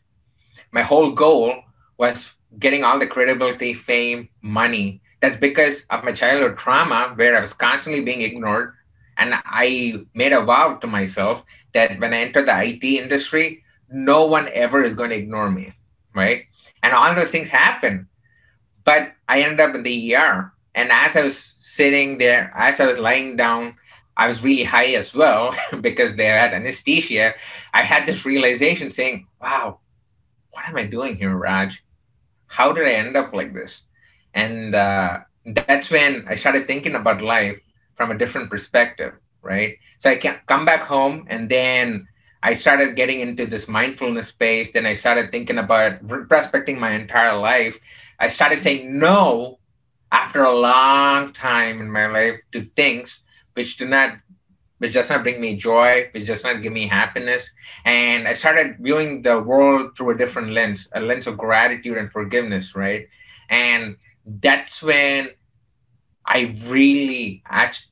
my 0.71 0.83
whole 0.83 1.09
goal 1.09 1.55
was 1.97 2.35
getting 2.59 2.83
all 2.83 2.99
the 2.99 3.07
credibility, 3.07 3.73
fame, 3.73 4.29
money. 4.43 5.01
That's 5.19 5.37
because 5.37 5.85
of 5.89 6.03
my 6.03 6.11
childhood 6.11 6.59
trauma 6.59 7.13
where 7.15 7.35
I 7.35 7.41
was 7.41 7.53
constantly 7.53 8.01
being 8.01 8.21
ignored. 8.21 8.75
And 9.17 9.33
I 9.43 10.05
made 10.13 10.33
a 10.33 10.45
vow 10.45 10.75
to 10.75 10.85
myself 10.85 11.43
that 11.73 11.99
when 11.99 12.13
I 12.13 12.17
enter 12.17 12.45
the 12.45 12.63
IT 12.63 12.83
industry, 12.83 13.63
no 13.89 14.27
one 14.27 14.49
ever 14.53 14.83
is 14.83 14.93
going 14.93 15.09
to 15.09 15.17
ignore 15.17 15.49
me. 15.49 15.73
Right. 16.13 16.45
And 16.83 16.93
all 16.93 17.15
those 17.15 17.31
things 17.31 17.49
happen. 17.49 18.09
But 18.85 19.13
I 19.29 19.41
ended 19.41 19.61
up 19.61 19.75
in 19.75 19.83
the 19.83 20.15
ER 20.15 20.53
And 20.75 20.91
as 20.91 21.15
I 21.17 21.23
was 21.23 21.55
sitting 21.59 22.19
there, 22.19 22.53
as 22.55 22.79
I 22.81 22.87
was 22.87 22.99
lying 22.99 23.37
down, 23.37 23.75
I 24.17 24.27
was 24.27 24.43
really 24.43 24.63
high 24.63 24.93
as 24.95 25.13
well 25.13 25.55
because 25.81 26.15
they 26.17 26.25
had 26.27 26.53
anesthesia. 26.53 27.35
I 27.73 27.83
had 27.83 28.05
this 28.07 28.25
realization 28.25 28.91
saying, 28.91 29.27
wow, 29.41 29.79
what 30.51 30.67
am 30.67 30.77
I 30.77 30.85
doing 30.85 31.15
here, 31.17 31.35
Raj? 31.35 31.83
How 32.47 32.73
did 32.73 32.87
I 32.87 32.93
end 32.93 33.17
up 33.17 33.33
like 33.33 33.53
this? 33.53 33.83
And 34.33 34.75
uh, 34.75 35.19
that's 35.45 35.89
when 35.91 36.25
I 36.27 36.35
started 36.35 36.67
thinking 36.67 36.95
about 36.95 37.21
life 37.21 37.59
from 37.95 38.11
a 38.11 38.17
different 38.17 38.49
perspective, 38.49 39.13
right? 39.41 39.77
So 39.99 40.09
I 40.09 40.15
can 40.17 40.39
come 40.47 40.65
back 40.65 40.81
home 40.83 41.25
and 41.29 41.49
then 41.49 42.07
I 42.43 42.53
started 42.53 42.97
getting 42.97 43.21
into 43.21 43.45
this 43.45 43.69
mindfulness 43.69 44.27
space. 44.27 44.73
Then 44.73 44.85
I 44.85 44.93
started 44.93 45.31
thinking 45.31 45.57
about 45.57 46.05
prospecting 46.27 46.77
my 46.77 46.91
entire 46.91 47.37
life. 47.37 47.79
I 48.19 48.27
started 48.27 48.59
saying 48.59 48.99
no 48.99 49.59
after 50.11 50.43
a 50.43 50.53
long 50.53 51.31
time 51.31 51.79
in 51.79 51.89
my 51.89 52.07
life 52.07 52.39
to 52.51 52.69
things 52.75 53.21
which 53.53 53.77
do 53.77 53.87
not 53.87 54.17
which 54.79 54.93
does 54.93 55.09
not 55.09 55.23
bring 55.23 55.39
me 55.39 55.55
joy, 55.55 56.09
which 56.11 56.27
does 56.27 56.43
not 56.43 56.61
give 56.61 56.73
me 56.73 56.85
happiness. 56.85 57.49
And 57.85 58.27
I 58.27 58.33
started 58.33 58.75
viewing 58.81 59.21
the 59.21 59.39
world 59.39 59.95
through 59.95 60.09
a 60.09 60.17
different 60.17 60.49
lens, 60.49 60.89
a 60.91 60.99
lens 60.99 61.25
of 61.25 61.37
gratitude 61.37 61.97
and 61.97 62.11
forgiveness, 62.11 62.75
right? 62.75 63.07
And 63.47 63.95
that's 64.25 64.83
when 64.83 65.29
I 66.25 66.53
really 66.67 67.43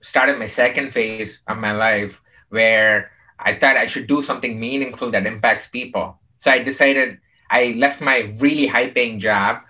started 0.01 0.37
my 0.37 0.47
second 0.47 0.91
phase 0.91 1.39
of 1.47 1.59
my 1.59 1.71
life 1.71 2.21
where 2.49 3.11
I 3.41 3.55
thought 3.55 3.77
I 3.77 3.87
should 3.87 4.07
do 4.07 4.21
something 4.21 4.59
meaningful 4.59 5.11
that 5.11 5.25
impacts 5.25 5.67
people. 5.67 6.19
So 6.37 6.51
I 6.51 6.59
decided 6.59 7.19
I 7.49 7.75
left 7.77 8.01
my 8.01 8.33
really 8.37 8.67
high 8.67 8.89
paying 8.89 9.19
job. 9.19 9.61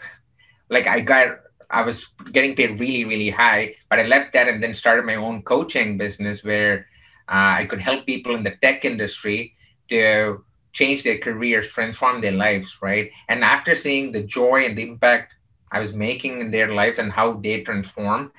Like 0.69 0.87
I 0.87 0.99
got 1.01 1.39
I 1.69 1.83
was 1.83 2.07
getting 2.31 2.55
paid 2.55 2.79
really, 2.79 3.05
really 3.05 3.29
high, 3.29 3.75
but 3.89 3.99
I 3.99 4.03
left 4.03 4.33
that 4.33 4.49
and 4.49 4.61
then 4.61 4.73
started 4.73 5.05
my 5.05 5.15
own 5.15 5.41
coaching 5.43 5.97
business 5.97 6.43
where 6.43 6.87
uh, 7.29 7.63
I 7.63 7.65
could 7.65 7.79
help 7.79 8.05
people 8.05 8.35
in 8.35 8.43
the 8.43 8.55
tech 8.61 8.83
industry 8.83 9.55
to 9.89 10.43
change 10.73 11.03
their 11.03 11.17
careers, 11.17 11.69
transform 11.69 12.21
their 12.21 12.33
lives, 12.33 12.77
right? 12.81 13.09
And 13.29 13.43
after 13.43 13.75
seeing 13.75 14.11
the 14.11 14.23
joy 14.23 14.63
and 14.65 14.77
the 14.77 14.83
impact 14.83 15.33
I 15.71 15.79
was 15.79 15.93
making 15.93 16.39
in 16.39 16.51
their 16.51 16.73
lives 16.73 16.99
and 16.99 17.11
how 17.11 17.33
they 17.33 17.63
transform, 17.63 18.31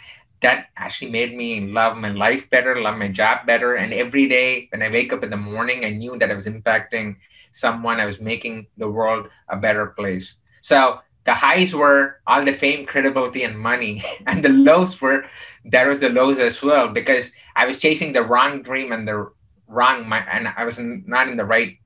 that 0.42 0.66
actually 0.76 1.10
made 1.10 1.34
me 1.34 1.72
love 1.72 1.96
my 1.96 2.10
life 2.10 2.50
better, 2.50 2.80
love 2.80 2.98
my 2.98 3.08
job 3.08 3.46
better. 3.46 3.74
And 3.74 3.92
every 3.92 4.28
day 4.28 4.68
when 4.70 4.82
I 4.82 4.90
wake 4.90 5.12
up 5.12 5.22
in 5.22 5.30
the 5.30 5.36
morning, 5.36 5.84
I 5.84 5.90
knew 5.90 6.18
that 6.18 6.30
I 6.30 6.34
was 6.34 6.46
impacting 6.46 7.16
someone, 7.52 8.00
I 8.00 8.06
was 8.06 8.20
making 8.20 8.66
the 8.76 8.90
world 8.90 9.28
a 9.48 9.56
better 9.56 9.86
place. 9.86 10.36
So 10.60 11.00
the 11.24 11.34
highs 11.34 11.74
were 11.74 12.20
all 12.26 12.44
the 12.44 12.52
fame, 12.52 12.86
credibility, 12.86 13.44
and 13.44 13.58
money, 13.58 14.02
and 14.26 14.44
the 14.44 14.48
lows 14.48 15.00
were 15.00 15.24
there 15.64 15.88
was 15.88 16.00
the 16.00 16.08
lows 16.08 16.38
as 16.38 16.60
well 16.60 16.88
because 16.88 17.30
I 17.54 17.66
was 17.66 17.78
chasing 17.78 18.12
the 18.12 18.22
wrong 18.22 18.62
dream 18.62 18.90
and 18.90 19.06
the 19.06 19.30
wrong 19.68 20.12
and 20.12 20.48
I 20.56 20.64
was 20.64 20.78
not 20.78 21.28
in 21.28 21.36
the 21.36 21.44
right 21.44 21.78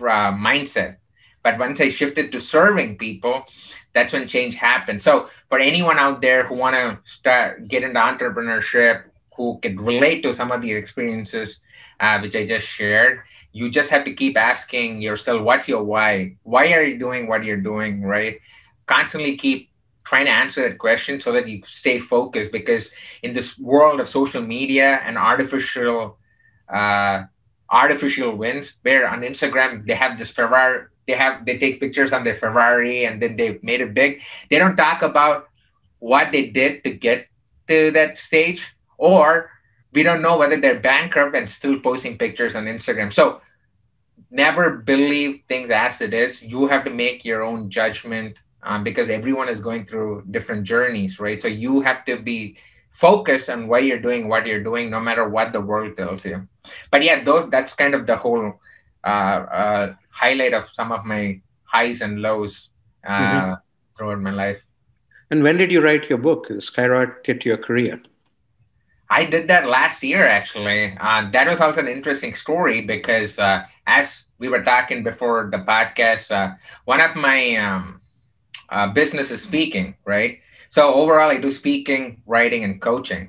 uh, 0.00 0.32
mindset. 0.32 0.96
But 1.42 1.58
once 1.58 1.80
I 1.80 1.88
shifted 1.88 2.32
to 2.32 2.40
serving 2.40 2.98
people, 2.98 3.44
that's 3.94 4.12
when 4.12 4.26
change 4.28 4.54
happened. 4.54 5.02
So 5.02 5.28
for 5.48 5.58
anyone 5.58 5.98
out 5.98 6.22
there 6.22 6.46
who 6.46 6.54
want 6.54 6.74
to 6.76 6.98
start 7.04 7.68
get 7.68 7.82
into 7.82 8.00
entrepreneurship, 8.00 9.04
who 9.36 9.58
can 9.60 9.76
relate 9.76 10.22
to 10.22 10.34
some 10.34 10.50
of 10.50 10.62
these 10.62 10.76
experiences 10.76 11.60
uh, 12.00 12.20
which 12.20 12.36
I 12.36 12.46
just 12.46 12.66
shared, 12.66 13.20
you 13.52 13.70
just 13.70 13.90
have 13.90 14.04
to 14.04 14.14
keep 14.14 14.36
asking 14.36 15.02
yourself, 15.02 15.42
what's 15.42 15.68
your 15.68 15.84
why? 15.84 16.36
Why 16.42 16.72
are 16.72 16.82
you 16.82 16.98
doing 16.98 17.28
what 17.28 17.44
you're 17.44 17.60
doing, 17.60 18.02
right? 18.02 18.36
constantly 18.86 19.36
keep 19.36 19.70
trying 20.04 20.26
to 20.26 20.30
answer 20.32 20.68
that 20.68 20.78
question 20.78 21.20
so 21.20 21.32
that 21.32 21.48
you 21.48 21.62
stay 21.64 21.98
focused 21.98 22.50
because 22.52 22.90
in 23.22 23.32
this 23.32 23.58
world 23.58 24.00
of 24.00 24.08
social 24.08 24.42
media 24.42 25.00
and 25.04 25.16
artificial 25.16 26.18
uh, 26.68 27.22
artificial 27.70 28.36
wins 28.36 28.74
where 28.82 29.08
on 29.08 29.20
instagram 29.20 29.86
they 29.86 29.94
have 29.94 30.18
this 30.18 30.30
ferrari 30.30 30.86
they 31.06 31.14
have 31.14 31.44
they 31.46 31.58
take 31.58 31.80
pictures 31.80 32.12
on 32.12 32.24
their 32.24 32.34
ferrari 32.34 33.04
and 33.04 33.20
then 33.20 33.36
they 33.36 33.58
made 33.62 33.80
it 33.80 33.94
big 33.94 34.22
they 34.50 34.58
don't 34.58 34.76
talk 34.76 35.02
about 35.02 35.48
what 35.98 36.32
they 36.32 36.48
did 36.48 36.82
to 36.84 36.90
get 36.90 37.26
to 37.68 37.90
that 37.90 38.18
stage 38.18 38.66
or 38.98 39.50
we 39.92 40.02
don't 40.02 40.22
know 40.22 40.36
whether 40.36 40.58
they're 40.60 40.80
bankrupt 40.80 41.36
and 41.36 41.48
still 41.48 41.78
posting 41.80 42.16
pictures 42.18 42.54
on 42.54 42.64
instagram 42.64 43.12
so 43.12 43.40
never 44.30 44.78
believe 44.78 45.40
things 45.48 45.70
as 45.70 46.00
it 46.00 46.14
is 46.14 46.42
you 46.42 46.66
have 46.66 46.84
to 46.84 46.90
make 46.90 47.24
your 47.24 47.42
own 47.42 47.70
judgment 47.70 48.36
um, 48.62 48.84
because 48.84 49.10
everyone 49.10 49.48
is 49.48 49.60
going 49.60 49.86
through 49.86 50.24
different 50.30 50.64
journeys, 50.64 51.18
right? 51.18 51.40
So 51.40 51.48
you 51.48 51.80
have 51.80 52.04
to 52.06 52.20
be 52.20 52.56
focused 52.90 53.50
on 53.50 53.66
why 53.68 53.78
you're 53.78 54.00
doing 54.00 54.28
what 54.28 54.46
you're 54.46 54.62
doing, 54.62 54.90
no 54.90 55.00
matter 55.00 55.28
what 55.28 55.52
the 55.52 55.60
world 55.60 55.96
tells 55.96 56.24
you. 56.24 56.46
But 56.90 57.02
yeah, 57.02 57.24
those 57.24 57.50
that's 57.50 57.74
kind 57.74 57.94
of 57.94 58.06
the 58.06 58.16
whole 58.16 58.60
uh, 59.04 59.08
uh, 59.08 59.94
highlight 60.22 60.54
of 60.54 60.70
some 60.70 60.92
of 60.92 61.04
my 61.04 61.40
highs 61.64 62.00
and 62.00 62.22
lows 62.22 62.70
uh, 63.06 63.10
mm-hmm. 63.10 63.54
throughout 63.96 64.20
my 64.20 64.30
life. 64.30 64.60
And 65.30 65.42
when 65.42 65.56
did 65.56 65.72
you 65.72 65.80
write 65.82 66.08
your 66.08 66.18
book, 66.18 66.46
Skyrocket 66.60 67.44
Your 67.44 67.56
Career? 67.56 68.00
I 69.08 69.24
did 69.24 69.48
that 69.48 69.68
last 69.68 70.02
year, 70.02 70.26
actually. 70.26 70.96
Uh, 71.00 71.30
that 71.32 71.46
was 71.48 71.60
also 71.60 71.80
an 71.80 71.88
interesting 71.88 72.34
story 72.34 72.80
because, 72.80 73.38
uh, 73.38 73.64
as 73.86 74.24
we 74.38 74.48
were 74.48 74.62
talking 74.62 75.02
before 75.04 75.48
the 75.52 75.58
podcast, 75.58 76.30
uh, 76.30 76.54
one 76.84 77.00
of 77.00 77.16
my 77.16 77.56
um, 77.56 78.00
uh, 78.70 78.88
business 78.92 79.30
is 79.30 79.42
speaking, 79.42 79.94
right? 80.04 80.40
So 80.68 80.94
overall, 80.94 81.28
I 81.28 81.36
do 81.36 81.52
speaking, 81.52 82.22
writing, 82.24 82.64
and 82.64 82.80
coaching. 82.80 83.28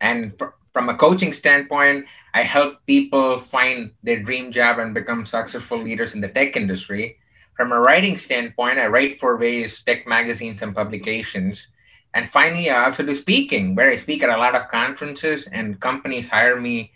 And 0.00 0.36
fr- 0.38 0.56
from 0.72 0.88
a 0.88 0.96
coaching 0.96 1.32
standpoint, 1.32 2.06
I 2.34 2.42
help 2.42 2.84
people 2.86 3.40
find 3.40 3.92
their 4.02 4.22
dream 4.22 4.52
job 4.52 4.78
and 4.78 4.94
become 4.94 5.26
successful 5.26 5.82
leaders 5.82 6.14
in 6.14 6.20
the 6.20 6.28
tech 6.28 6.56
industry. 6.56 7.18
From 7.56 7.72
a 7.72 7.80
writing 7.80 8.16
standpoint, 8.16 8.78
I 8.78 8.86
write 8.86 9.20
for 9.20 9.36
various 9.36 9.82
tech 9.82 10.06
magazines 10.06 10.62
and 10.62 10.74
publications. 10.74 11.68
And 12.14 12.28
finally, 12.28 12.70
I 12.70 12.84
also 12.84 13.04
do 13.04 13.14
speaking, 13.14 13.74
where 13.74 13.90
I 13.90 13.96
speak 13.96 14.22
at 14.22 14.30
a 14.30 14.36
lot 14.36 14.54
of 14.54 14.68
conferences, 14.68 15.46
and 15.52 15.78
companies 15.80 16.28
hire 16.28 16.58
me 16.60 16.92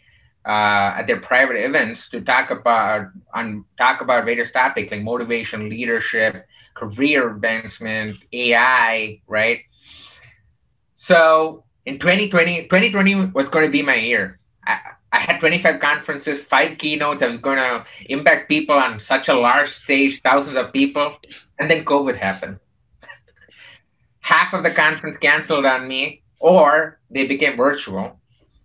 uh, 0.46 0.94
at 0.96 1.06
their 1.06 1.20
private 1.20 1.56
events 1.56 2.08
to 2.08 2.20
talk 2.20 2.50
about 2.50 3.08
on 3.34 3.64
talk 3.76 4.00
about 4.00 4.24
various 4.24 4.52
topics 4.52 4.90
like 4.90 5.02
motivation, 5.02 5.68
leadership, 5.68 6.46
career 6.74 7.30
advancement, 7.30 8.16
AI, 8.32 9.20
right? 9.26 9.60
So 10.96 11.65
in 11.86 11.98
2020, 12.00 12.64
2020 12.64 13.26
was 13.26 13.48
going 13.48 13.64
to 13.64 13.70
be 13.70 13.82
my 13.82 13.94
year. 13.94 14.38
I, 14.66 14.78
I 15.12 15.20
had 15.20 15.40
25 15.40 15.80
conferences, 15.80 16.40
five 16.40 16.78
keynotes. 16.78 17.22
I 17.22 17.28
was 17.28 17.38
going 17.38 17.56
to 17.56 17.86
impact 18.06 18.48
people 18.48 18.74
on 18.74 19.00
such 19.00 19.28
a 19.28 19.34
large 19.34 19.70
stage, 19.70 20.20
thousands 20.20 20.56
of 20.56 20.72
people. 20.72 21.16
And 21.58 21.70
then 21.70 21.84
COVID 21.84 22.18
happened. 22.18 22.58
Half 24.20 24.52
of 24.52 24.64
the 24.64 24.72
conference 24.72 25.16
canceled 25.16 25.64
on 25.64 25.86
me, 25.86 26.22
or 26.40 26.98
they 27.08 27.26
became 27.26 27.56
virtual. 27.56 28.18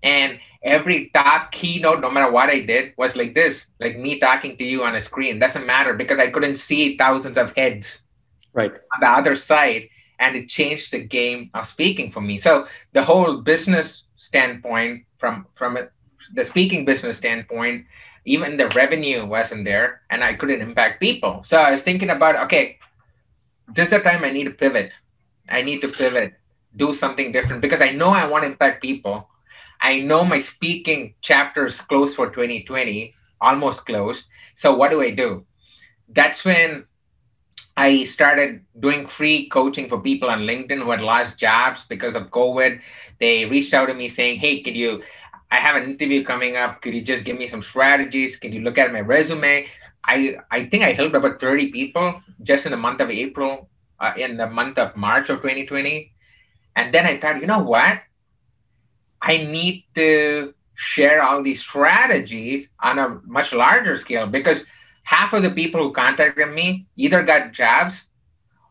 And 0.03 0.39
every 0.63 1.11
top 1.13 1.51
keynote, 1.51 2.01
no 2.01 2.09
matter 2.09 2.31
what 2.31 2.49
I 2.49 2.59
did, 2.61 2.93
was 2.97 3.15
like 3.15 3.35
this, 3.35 3.67
like 3.79 3.99
me 3.99 4.19
talking 4.19 4.57
to 4.57 4.63
you 4.63 4.83
on 4.83 4.95
a 4.95 5.01
screen. 5.01 5.37
Doesn't 5.37 5.67
matter 5.67 5.93
because 5.93 6.17
I 6.17 6.31
couldn't 6.31 6.55
see 6.55 6.97
thousands 6.97 7.37
of 7.37 7.53
heads 7.55 8.01
right 8.53 8.71
on 8.71 8.99
the 8.99 9.09
other 9.09 9.35
side, 9.35 9.87
and 10.21 10.35
it 10.35 10.47
changed 10.47 10.91
the 10.93 11.03
game 11.03 11.49
of 11.53 11.67
speaking 11.67 12.11
for 12.11 12.21
me. 12.21 12.37
So 12.37 12.67
the 12.93 13.03
whole 13.03 13.41
business 13.41 14.05
standpoint, 14.15 15.03
from 15.17 15.47
from 15.51 15.75
it, 15.75 15.91
the 16.33 16.45
speaking 16.45 16.85
business 16.85 17.17
standpoint, 17.17 17.85
even 18.25 18.55
the 18.55 18.69
revenue 18.69 19.25
wasn't 19.25 19.65
there, 19.65 20.01
and 20.09 20.23
I 20.23 20.33
couldn't 20.33 20.61
impact 20.61 21.01
people. 21.01 21.43
So 21.43 21.59
I 21.59 21.71
was 21.71 21.83
thinking 21.83 22.11
about, 22.11 22.37
okay, 22.47 22.79
this 23.67 23.91
is 23.91 23.97
the 23.97 23.99
time 23.99 24.23
I 24.23 24.31
need 24.31 24.45
to 24.45 24.55
pivot. 24.55 24.93
I 25.49 25.61
need 25.61 25.81
to 25.81 25.89
pivot, 25.89 26.33
do 26.77 26.93
something 26.93 27.33
different 27.33 27.61
because 27.61 27.81
I 27.81 27.91
know 27.91 28.09
I 28.09 28.25
want 28.25 28.43
to 28.45 28.51
impact 28.51 28.81
people 28.81 29.27
I 29.81 29.99
know 29.99 30.23
my 30.23 30.41
speaking 30.41 31.15
chapter 31.21 31.65
is 31.65 31.81
closed 31.81 32.15
for 32.15 32.29
2020, 32.29 33.15
almost 33.41 33.85
closed. 33.85 34.25
So 34.55 34.75
what 34.75 34.91
do 34.91 35.01
I 35.01 35.09
do? 35.09 35.45
That's 36.07 36.45
when 36.45 36.85
I 37.81 38.03
started 38.03 38.63
doing 38.79 39.07
free 39.07 39.49
coaching 39.49 39.89
for 39.89 39.99
people 39.99 40.29
on 40.29 40.41
LinkedIn 40.41 40.83
who 40.83 40.91
had 40.91 41.01
lost 41.01 41.39
jobs 41.39 41.83
because 41.89 42.13
of 42.13 42.29
COVID. 42.29 42.79
They 43.19 43.45
reached 43.45 43.73
out 43.73 43.87
to 43.87 43.95
me 43.95 44.07
saying, 44.07 44.39
Hey, 44.39 44.61
could 44.61 44.77
you? 44.77 45.01
I 45.49 45.55
have 45.55 45.75
an 45.75 45.89
interview 45.89 46.23
coming 46.23 46.57
up. 46.57 46.83
Could 46.83 46.93
you 46.93 47.01
just 47.01 47.25
give 47.25 47.39
me 47.39 47.47
some 47.47 47.63
strategies? 47.63 48.37
Can 48.37 48.53
you 48.53 48.61
look 48.61 48.77
at 48.77 48.93
my 48.93 49.01
resume? 49.01 49.65
I, 50.05 50.35
I 50.51 50.65
think 50.65 50.83
I 50.83 50.91
helped 50.91 51.15
about 51.15 51.41
30 51.41 51.71
people 51.71 52.21
just 52.43 52.67
in 52.67 52.71
the 52.71 52.77
month 52.77 53.01
of 53.01 53.09
April, 53.09 53.67
uh, 53.99 54.13
in 54.15 54.37
the 54.37 54.47
month 54.47 54.77
of 54.77 54.95
March 54.95 55.29
of 55.31 55.37
2020. 55.37 56.13
And 56.75 56.93
then 56.93 57.07
I 57.07 57.17
thought, 57.17 57.41
you 57.41 57.47
know 57.47 57.63
what? 57.63 57.99
I 59.23 59.37
need 59.37 59.85
to 59.95 60.53
share 60.75 61.23
all 61.23 61.41
these 61.41 61.61
strategies 61.61 62.69
on 62.79 62.99
a 62.99 63.19
much 63.25 63.53
larger 63.53 63.97
scale 63.97 64.27
because 64.27 64.61
half 65.11 65.33
of 65.33 65.43
the 65.43 65.51
people 65.51 65.83
who 65.83 65.91
contacted 65.91 66.53
me 66.53 66.87
either 66.95 67.21
got 67.21 67.51
jobs 67.51 68.05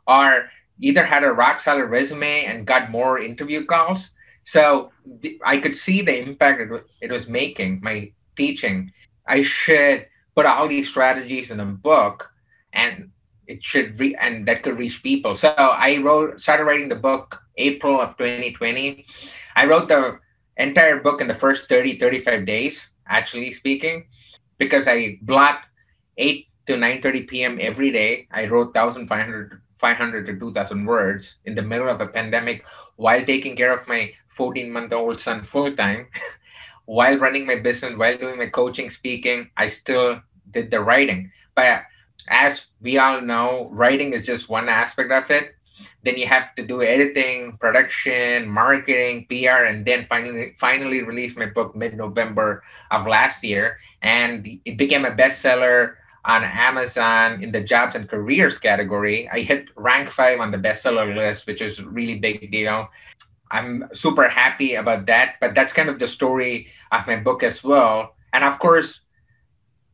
or 0.07 0.49
either 0.81 1.05
had 1.05 1.23
a 1.23 1.31
rock 1.31 1.61
solid 1.61 1.85
resume 1.85 2.47
and 2.47 2.67
got 2.67 2.91
more 2.91 3.21
interview 3.21 3.67
calls. 3.67 4.13
So 4.45 4.91
th- 5.21 5.39
I 5.45 5.59
could 5.59 5.77
see 5.77 6.01
the 6.01 6.17
impact 6.19 6.61
it, 6.63 6.65
w- 6.73 6.85
it 7.03 7.11
was 7.13 7.29
making, 7.29 7.81
my 7.83 8.13
teaching. 8.37 8.91
I 9.29 9.43
should 9.43 10.07
put 10.35 10.47
all 10.47 10.67
these 10.67 10.89
strategies 10.89 11.51
in 11.51 11.61
a 11.61 11.67
book 11.67 12.33
and 12.73 13.11
it 13.47 13.63
should 13.63 14.01
re- 14.01 14.17
and 14.19 14.47
that 14.47 14.63
could 14.63 14.79
reach 14.79 15.03
people. 15.03 15.37
So 15.37 15.53
I 15.53 15.99
wrote 15.99 16.41
started 16.41 16.65
writing 16.65 16.89
the 16.89 16.97
book 16.97 17.39
April 17.59 18.01
of 18.01 18.17
2020. 18.17 19.05
I 19.57 19.67
wrote 19.67 19.89
the 19.89 20.19
entire 20.57 21.01
book 21.01 21.21
in 21.21 21.29
the 21.29 21.35
first 21.35 21.69
30 21.69 21.99
35 21.99 22.47
days 22.47 22.89
actually 23.07 23.53
speaking 23.53 24.07
because 24.57 24.89
I 24.89 25.19
blocked 25.23 25.70
8 26.17 26.47
to 26.67 26.75
9:30 26.75 27.29
p.m. 27.29 27.59
every 27.61 27.91
day. 27.91 28.27
I 28.31 28.47
wrote 28.47 28.75
1500 28.75 29.61
500 29.81 30.27
to 30.27 30.39
2000 30.39 30.85
words 30.85 31.37
in 31.47 31.55
the 31.55 31.63
middle 31.63 31.89
of 31.89 32.01
a 32.01 32.07
pandemic 32.07 32.65
while 32.97 33.25
taking 33.25 33.57
care 33.57 33.73
of 33.73 33.89
my 33.89 34.13
14 34.29 34.71
month 34.71 34.93
old 34.93 35.19
son 35.19 35.43
full 35.43 35.75
time 35.75 36.07
while 36.85 37.17
running 37.17 37.47
my 37.47 37.57
business 37.57 37.97
while 37.97 38.17
doing 38.19 38.37
my 38.37 38.47
coaching 38.47 38.91
speaking 38.91 39.49
i 39.57 39.67
still 39.67 40.21
did 40.51 40.71
the 40.71 40.79
writing 40.79 41.33
but 41.55 41.83
as 42.29 42.67
we 42.83 42.99
all 42.99 43.21
know 43.21 43.69
writing 43.73 44.13
is 44.13 44.27
just 44.27 44.51
one 44.51 44.69
aspect 44.69 45.11
of 45.11 45.31
it 45.31 45.57
then 46.05 46.19
you 46.19 46.27
have 46.27 46.55
to 46.55 46.67
do 46.67 46.83
editing 46.83 47.57
production 47.57 48.47
marketing 48.47 49.25
pr 49.31 49.65
and 49.65 49.87
then 49.87 50.05
finally 50.11 50.53
finally 50.59 51.01
release 51.03 51.35
my 51.37 51.47
book 51.47 51.75
mid-november 51.75 52.63
of 52.91 53.07
last 53.07 53.43
year 53.43 53.79
and 54.03 54.47
it 54.67 54.77
became 54.77 55.07
a 55.07 55.11
bestseller 55.11 55.97
on 56.25 56.45
Amazon 56.45 57.43
in 57.43 57.53
the 57.53 57.61
jobs 57.61 57.95
and 57.95 58.09
careers 58.09 58.59
category. 58.59 59.29
I 59.31 59.41
hit 59.41 59.69
rank 59.77 60.09
five 60.09 60.41
on 60.41 60.51
the 60.51 60.59
bestseller 60.59 61.15
list, 61.17 61.47
which 61.47 61.63
is 61.63 61.79
a 61.79 61.89
really 61.89 62.19
big 62.19 62.51
deal. 62.51 62.89
I'm 63.51 63.89
super 63.93 64.29
happy 64.29 64.75
about 64.75 65.07
that. 65.07 65.37
But 65.41 65.55
that's 65.55 65.73
kind 65.73 65.89
of 65.89 65.99
the 65.99 66.07
story 66.07 66.69
of 66.93 67.07
my 67.07 67.17
book 67.17 67.43
as 67.43 67.65
well. 67.65 68.15
And 68.33 68.45
of 68.45 68.59
course, 68.59 69.01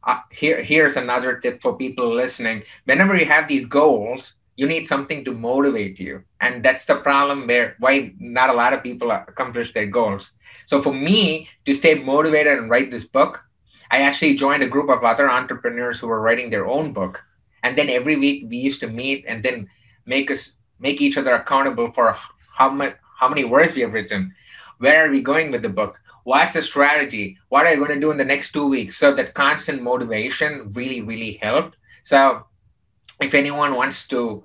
uh, 0.05 0.21
here 0.31 0.63
here's 0.63 0.97
another 0.97 1.39
tip 1.39 1.61
for 1.63 1.77
people 1.77 2.15
listening. 2.15 2.63
Whenever 2.85 3.17
you 3.17 3.27
have 3.27 3.49
these 3.49 3.67
goals, 3.67 4.35
you 4.57 4.67
need 4.67 4.89
something 4.89 5.25
to 5.25 5.33
motivate 5.33 5.99
you, 5.99 6.23
and 6.41 6.65
that's 6.65 6.87
the 6.87 6.97
problem 6.97 7.47
where 7.47 7.77
why 7.79 8.15
not 8.19 8.49
a 8.49 8.55
lot 8.55 8.73
of 8.73 8.83
people 8.83 9.11
accomplish 9.11 9.73
their 9.73 9.87
goals. 9.87 10.33
So 10.67 10.81
for 10.81 10.95
me 10.95 11.49
to 11.67 11.75
stay 11.75 11.95
motivated 11.95 12.59
and 12.59 12.71
write 12.71 12.91
this 12.91 13.05
book, 13.05 13.45
I 13.91 14.03
actually 14.03 14.35
joined 14.35 14.63
a 14.63 14.69
group 14.69 14.89
of 14.91 15.05
other 15.05 15.31
entrepreneurs 15.31 16.01
who 16.01 16.09
were 16.09 16.21
writing 16.21 16.51
their 16.51 16.67
own 16.67 16.93
book. 16.93 17.23
And 17.63 17.77
then 17.77 17.89
every 17.89 18.17
week 18.17 18.47
we 18.49 18.57
used 18.57 18.81
to 18.81 18.89
meet 18.89 19.25
and 19.27 19.43
then 19.43 19.69
make 20.07 20.31
us 20.31 20.53
make 20.79 21.01
each 21.01 21.17
other 21.17 21.35
accountable 21.35 21.91
for 21.93 22.17
how 22.53 22.69
much 22.69 22.97
how 23.19 23.29
many 23.29 23.45
words 23.45 23.75
we 23.75 23.83
have 23.83 23.93
written. 23.93 24.35
Where 24.79 25.07
are 25.07 25.11
we 25.11 25.23
going 25.23 25.51
with 25.51 25.63
the 25.63 25.69
book? 25.69 25.99
What's 26.25 26.53
the 26.53 26.63
strategy? 26.63 27.39
What 27.49 27.67
are 27.67 27.73
you 27.73 27.79
going 27.79 27.95
to 27.95 28.01
do 28.01 28.11
in 28.11 28.19
the 28.19 28.25
next 28.25 28.53
two 28.53 28.67
weeks? 28.67 28.97
So 28.97 29.15
that 29.15 29.35
constant 29.35 29.83
motivation 29.83 30.71
really, 30.75 31.01
really 31.01 31.39
helped. 31.41 31.77
So 32.05 32.45
if 33.21 33.33
anyone 33.33 33.75
wants 33.75 34.07
to 34.09 34.45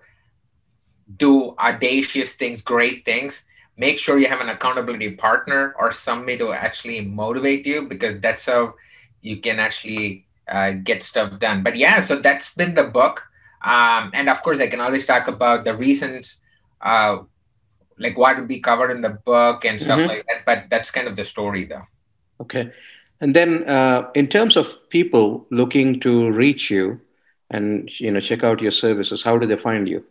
do 1.18 1.56
audacious 1.58 2.36
things, 2.36 2.62
great 2.62 3.04
things, 3.04 3.44
make 3.78 4.00
sure 4.00 4.18
you 4.18 4.28
have 4.28 4.42
an 4.42 4.50
accountability 4.50 5.16
partner 5.16 5.76
or 5.78 5.92
somebody 5.92 6.38
to 6.38 6.54
actually 6.54 7.02
motivate 7.02 7.66
you 7.66 7.88
because 7.88 8.22
that's 8.22 8.46
how 8.46 8.76
you 9.22 9.38
can 9.38 9.60
actually 9.60 10.26
uh, 10.48 10.72
get 10.72 11.04
stuff 11.04 11.40
done. 11.40 11.64
But 11.64 11.76
yeah, 11.76 12.02
so 12.02 12.18
that's 12.18 12.54
been 12.54 12.76
the 12.76 12.84
book. 12.84 13.28
Um, 13.64 14.12
and 14.14 14.30
of 14.30 14.42
course, 14.42 14.60
I 14.60 14.68
can 14.68 14.82
always 14.82 15.06
talk 15.06 15.28
about 15.28 15.66
the 15.66 15.76
reasons, 15.76 16.38
uh, 16.82 17.20
like 18.00 18.18
what 18.18 18.38
would 18.38 18.48
be 18.48 18.60
covered 18.60 18.92
in 18.92 19.02
the 19.02 19.10
book 19.10 19.66
and 19.66 19.80
stuff 19.80 20.00
mm-hmm. 20.00 20.10
like 20.10 20.26
that. 20.28 20.46
But 20.46 20.70
that's 20.70 20.90
kind 20.92 21.08
of 21.08 21.16
the 21.16 21.26
story, 21.26 21.66
though. 21.66 21.86
Okay. 22.42 22.72
And 23.20 23.36
then, 23.36 23.70
uh, 23.70 24.10
in 24.16 24.28
terms 24.28 24.58
of 24.58 24.90
people 24.90 25.46
looking 25.52 26.00
to 26.00 26.32
reach 26.32 26.72
you 26.72 27.00
and 27.52 27.88
you 28.00 28.10
know 28.10 28.20
check 28.20 28.44
out 28.44 28.62
your 28.62 28.72
services, 28.72 29.24
how 29.24 29.38
do 29.38 29.46
they 29.46 29.58
find 29.58 29.88
you? 29.88 30.04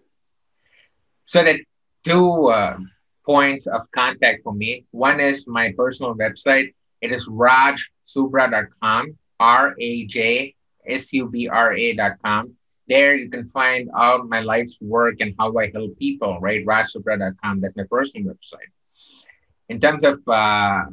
So 1.27 1.43
that 1.43 1.57
two 2.05 2.47
uh, 2.47 2.79
points 3.27 3.67
of 3.67 3.91
contact 3.91 4.45
for 4.45 4.55
me. 4.55 4.85
One 4.93 5.21
is 5.21 5.47
my 5.47 5.73
personal 5.77 6.15
website. 6.15 6.75
It 7.01 7.13
is 7.13 7.29
Raj 7.29 7.89
subra.com, 8.07 9.17
R 9.39 9.75
A 9.79 10.07
J 10.07 10.55
S 10.87 11.13
U 11.13 11.29
B 11.29 11.49
R 11.49 11.73
A.com. 11.73 12.57
There 12.89 13.15
you 13.15 13.31
can 13.31 13.49
find 13.49 13.89
all 13.97 14.25
my 14.25 14.41
life's 14.41 14.81
work 14.81 15.21
and 15.21 15.37
how 15.39 15.57
I 15.57 15.71
help 15.71 15.97
people, 15.99 16.41
right? 16.41 16.67
rajsubra.com. 16.67 17.61
That's 17.61 17.77
my 17.77 17.85
personal 17.89 18.35
website. 18.35 18.73
In 19.69 19.79
terms 19.79 20.03
of 20.03 20.19
uh, 20.27 20.87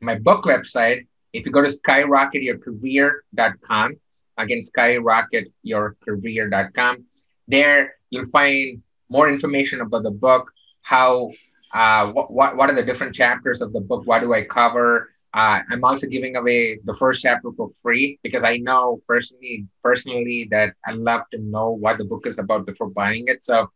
my 0.00 0.20
book 0.20 0.44
website, 0.44 1.08
if 1.32 1.44
you 1.44 1.50
go 1.50 1.62
to 1.62 1.70
skyrocketyourcareer.com, 1.70 3.96
again, 4.38 4.60
skyrocketyourcareer.com, 4.60 7.04
there 7.48 7.94
you'll 8.10 8.26
find 8.26 8.80
more 9.08 9.28
information 9.28 9.80
about 9.80 10.04
the 10.04 10.12
book, 10.12 10.52
how, 10.82 11.32
uh, 11.74 12.08
what, 12.12 12.30
what, 12.30 12.56
what 12.56 12.70
are 12.70 12.76
the 12.76 12.84
different 12.84 13.16
chapters 13.16 13.60
of 13.60 13.72
the 13.72 13.80
book, 13.80 14.06
what 14.06 14.20
do 14.20 14.32
I 14.32 14.42
cover, 14.42 15.11
uh, 15.34 15.60
I'm 15.70 15.84
also 15.84 16.06
giving 16.06 16.36
away 16.36 16.78
the 16.84 16.94
first 16.94 17.22
chapter 17.22 17.50
for 17.56 17.70
free 17.82 18.18
because 18.22 18.42
I 18.44 18.58
know 18.58 19.00
personally, 19.06 19.66
personally 19.82 20.48
that 20.50 20.74
I 20.86 20.92
love 20.92 21.22
to 21.32 21.38
know 21.38 21.70
what 21.70 21.98
the 21.98 22.04
book 22.04 22.26
is 22.26 22.38
about 22.38 22.66
before 22.66 22.90
buying 22.90 23.24
it. 23.28 23.44
So 23.44 23.68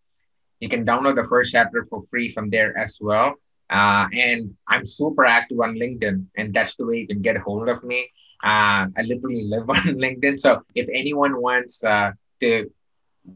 you 0.61 0.69
can 0.69 0.85
download 0.85 1.17
the 1.17 1.25
first 1.25 1.53
chapter 1.53 1.87
for 1.89 2.03
free 2.11 2.33
from 2.33 2.51
there 2.51 2.77
as 2.77 2.99
well. 3.01 3.35
Uh, 3.71 4.07
and 4.13 4.55
I'm 4.69 4.87
super 4.87 5.25
active 5.25 5.61
on 5.61 5.75
LinkedIn, 5.77 6.27
and 6.37 6.53
that's 6.55 6.77
the 6.77 6.87
way 6.87 6.99
you 6.99 7.07
can 7.07 7.23
get 7.23 7.37
a 7.37 7.41
hold 7.41 7.69
of 7.69 7.83
me. 7.85 8.09
Uh, 8.43 8.87
I 8.97 9.03
literally 9.07 9.45
live 9.45 9.69
on 9.71 9.77
LinkedIn, 10.05 10.39
so 10.39 10.63
if 10.75 10.89
anyone 10.93 11.41
wants 11.41 11.83
uh, 11.85 12.13
to 12.41 12.71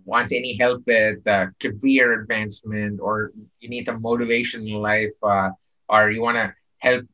wants 0.04 0.32
any 0.32 0.56
help 0.58 0.82
with 0.86 1.26
uh, 1.26 1.46
career 1.60 2.20
advancement, 2.20 3.00
or 3.00 3.32
you 3.60 3.68
need 3.68 3.86
some 3.86 4.00
motivation 4.02 4.66
in 4.66 4.74
life, 4.74 5.12
uh, 5.22 5.50
or 5.88 6.10
you 6.10 6.22
want 6.22 6.36
to 6.36 6.52
help 6.78 7.04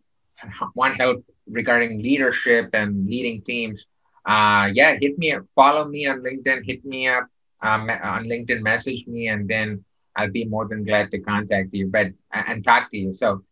want 0.75 0.97
help 0.97 1.25
regarding 1.47 2.03
leadership 2.03 2.71
and 2.73 3.07
leading 3.07 3.43
teams, 3.43 3.87
uh, 4.27 4.69
yeah, 4.73 4.97
hit 5.01 5.19
me 5.19 5.33
up, 5.33 5.45
follow 5.55 5.87
me 5.87 6.07
on 6.07 6.21
LinkedIn, 6.21 6.65
hit 6.65 6.85
me 6.85 7.09
up 7.09 7.27
um, 7.63 7.89
on 7.89 8.25
LinkedIn, 8.25 8.61
message 8.63 9.07
me, 9.07 9.29
and 9.29 9.49
then 9.49 9.85
I'll 10.17 10.31
be 10.31 10.45
more 10.45 10.67
than 10.67 10.83
glad 10.85 11.11
to 11.13 11.19
contact 11.19 11.73
you, 11.73 11.89
but 11.89 12.09
and 12.33 12.65
talk 12.65 12.91
to 12.91 12.97
you. 12.97 13.15
So 13.15 13.43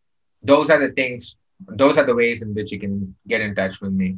those 0.43 0.71
are 0.71 0.81
the 0.81 0.93
things, 0.93 1.37
those 1.69 1.99
are 1.99 2.07
the 2.07 2.15
ways 2.15 2.43
in 2.43 2.55
which 2.55 2.73
you 2.73 2.81
can 2.81 3.15
get 3.29 3.41
in 3.41 3.55
touch 3.55 3.81
with 3.81 3.93
me. 3.93 4.17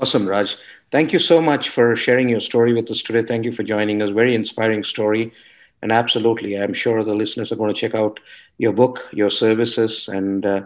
Awesome, 0.00 0.26
Raj. 0.26 0.56
Thank 0.90 1.12
you 1.12 1.18
so 1.18 1.40
much 1.40 1.68
for 1.68 1.96
sharing 1.96 2.28
your 2.28 2.40
story 2.40 2.72
with 2.72 2.90
us 2.90 3.02
today. 3.02 3.22
Thank 3.22 3.44
you 3.44 3.52
for 3.52 3.62
joining 3.62 4.00
us. 4.02 4.10
Very 4.10 4.34
inspiring 4.34 4.84
story. 4.84 5.32
And 5.82 5.90
absolutely, 5.90 6.56
I'm 6.56 6.72
sure 6.72 7.02
the 7.02 7.14
listeners 7.14 7.50
are 7.50 7.56
going 7.56 7.74
to 7.74 7.78
check 7.78 7.94
out 7.94 8.20
your 8.56 8.72
book, 8.72 9.08
your 9.12 9.30
services, 9.30 10.08
and 10.08 10.46
uh, 10.46 10.60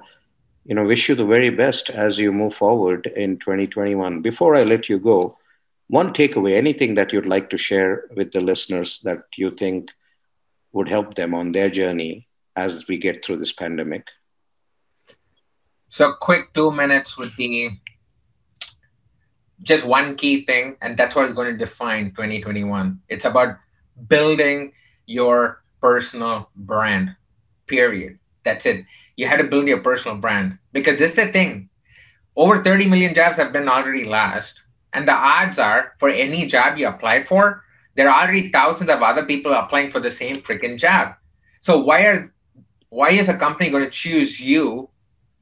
you 0.66 0.74
know, 0.74 0.84
wish 0.84 1.08
you 1.08 1.14
the 1.14 1.24
very 1.24 1.50
best 1.50 1.90
as 1.90 2.18
you 2.18 2.32
move 2.32 2.52
forward 2.52 3.06
in 3.14 3.38
2021. 3.38 4.20
Before 4.20 4.56
I 4.56 4.64
let 4.64 4.88
you 4.88 4.98
go, 4.98 5.38
one 5.86 6.12
takeaway, 6.12 6.56
anything 6.56 6.96
that 6.96 7.12
you'd 7.12 7.26
like 7.26 7.50
to 7.50 7.58
share 7.58 8.06
with 8.16 8.32
the 8.32 8.40
listeners 8.40 8.98
that 9.04 9.22
you 9.36 9.52
think 9.52 9.90
would 10.72 10.88
help 10.88 11.14
them 11.14 11.34
on 11.34 11.52
their 11.52 11.70
journey 11.70 12.26
as 12.56 12.88
we 12.88 12.98
get 12.98 13.24
through 13.24 13.36
this 13.36 13.52
pandemic? 13.52 14.08
So, 15.88 16.14
quick 16.20 16.52
two 16.52 16.72
minutes 16.72 17.16
would 17.16 17.36
be 17.36 17.80
just 19.62 19.84
one 19.84 20.16
key 20.16 20.44
thing, 20.44 20.76
and 20.82 20.96
that's 20.96 21.14
what 21.14 21.26
is 21.26 21.32
going 21.32 21.52
to 21.52 21.56
define 21.56 22.10
2021. 22.10 23.00
It's 23.08 23.24
about 23.24 23.56
building 24.08 24.72
your 25.06 25.62
personal 25.80 26.50
brand, 26.56 27.14
period. 27.68 28.18
That's 28.42 28.66
it 28.66 28.84
you 29.16 29.26
had 29.26 29.38
to 29.38 29.44
build 29.44 29.66
your 29.66 29.80
personal 29.80 30.16
brand 30.16 30.58
because 30.72 30.98
this 30.98 31.12
is 31.12 31.16
the 31.16 31.32
thing. 31.32 31.68
Over 32.36 32.62
30 32.62 32.88
million 32.88 33.14
jobs 33.14 33.38
have 33.38 33.52
been 33.52 33.68
already 33.68 34.04
lost. 34.04 34.60
And 34.92 35.08
the 35.08 35.12
odds 35.12 35.58
are 35.58 35.94
for 35.98 36.08
any 36.08 36.46
job 36.46 36.78
you 36.78 36.86
apply 36.86 37.24
for, 37.24 37.62
there 37.96 38.08
are 38.08 38.22
already 38.22 38.50
thousands 38.50 38.90
of 38.90 39.02
other 39.02 39.24
people 39.24 39.52
applying 39.52 39.90
for 39.90 40.00
the 40.00 40.10
same 40.10 40.42
freaking 40.42 40.78
job. 40.78 41.14
So 41.60 41.78
why 41.80 42.02
are 42.02 42.32
why 42.90 43.10
is 43.10 43.28
a 43.28 43.36
company 43.36 43.70
going 43.70 43.84
to 43.84 43.90
choose 43.90 44.38
you 44.40 44.88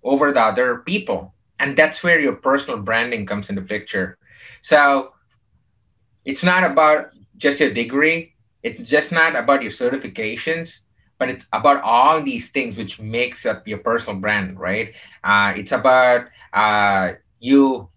over 0.02 0.32
the 0.32 0.40
other 0.40 0.78
people? 0.78 1.34
And 1.58 1.76
that's 1.76 2.02
where 2.02 2.18
your 2.18 2.34
personal 2.34 2.80
branding 2.80 3.26
comes 3.26 3.50
into 3.50 3.62
picture. 3.62 4.18
So 4.60 5.12
it's 6.24 6.42
not 6.42 6.64
about 6.64 7.10
just 7.36 7.60
your 7.60 7.72
degree. 7.72 8.34
It's 8.62 8.88
just 8.88 9.12
not 9.12 9.36
about 9.36 9.62
your 9.62 9.72
certifications 9.72 10.80
but 11.24 11.32
it's 11.32 11.46
about 11.54 11.80
all 11.82 12.22
these 12.22 12.50
things 12.50 12.76
which 12.76 13.00
makes 13.00 13.46
up 13.46 13.66
your 13.66 13.78
personal 13.78 14.20
brand 14.20 14.60
right 14.60 14.92
uh, 15.24 15.54
it's 15.56 15.72
about 15.72 16.26
uh, 16.52 17.12
you 17.40 17.88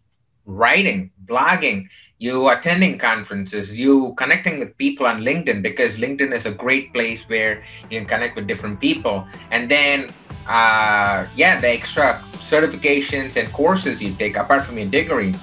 writing 0.45 1.11
blogging 1.25 1.87
you 2.19 2.49
attending 2.49 2.97
conferences, 2.97 3.77
you 3.77 4.13
connecting 4.17 4.57
with 4.59 4.75
people 4.77 5.05
on 5.05 5.21
LinkedIn 5.21 5.61
because 5.61 5.97
LinkedIn 5.97 6.33
is 6.33 6.47
a 6.47 6.51
great 6.51 6.91
place 6.91 7.23
where 7.29 7.63
you 7.91 7.99
can 7.99 8.07
connect 8.07 8.35
with 8.35 8.47
different 8.47 8.79
people. 8.79 9.27
And 9.51 9.69
then, 9.69 10.13
uh, 10.47 11.27
yeah, 11.35 11.61
the 11.61 11.69
extra 11.69 12.23
certifications 12.39 13.35
and 13.35 13.53
courses 13.53 14.01
you 14.01 14.15
take 14.15 14.35
apart 14.35 14.65
from 14.65 14.79
your 14.79 14.89
degree, 14.89 15.35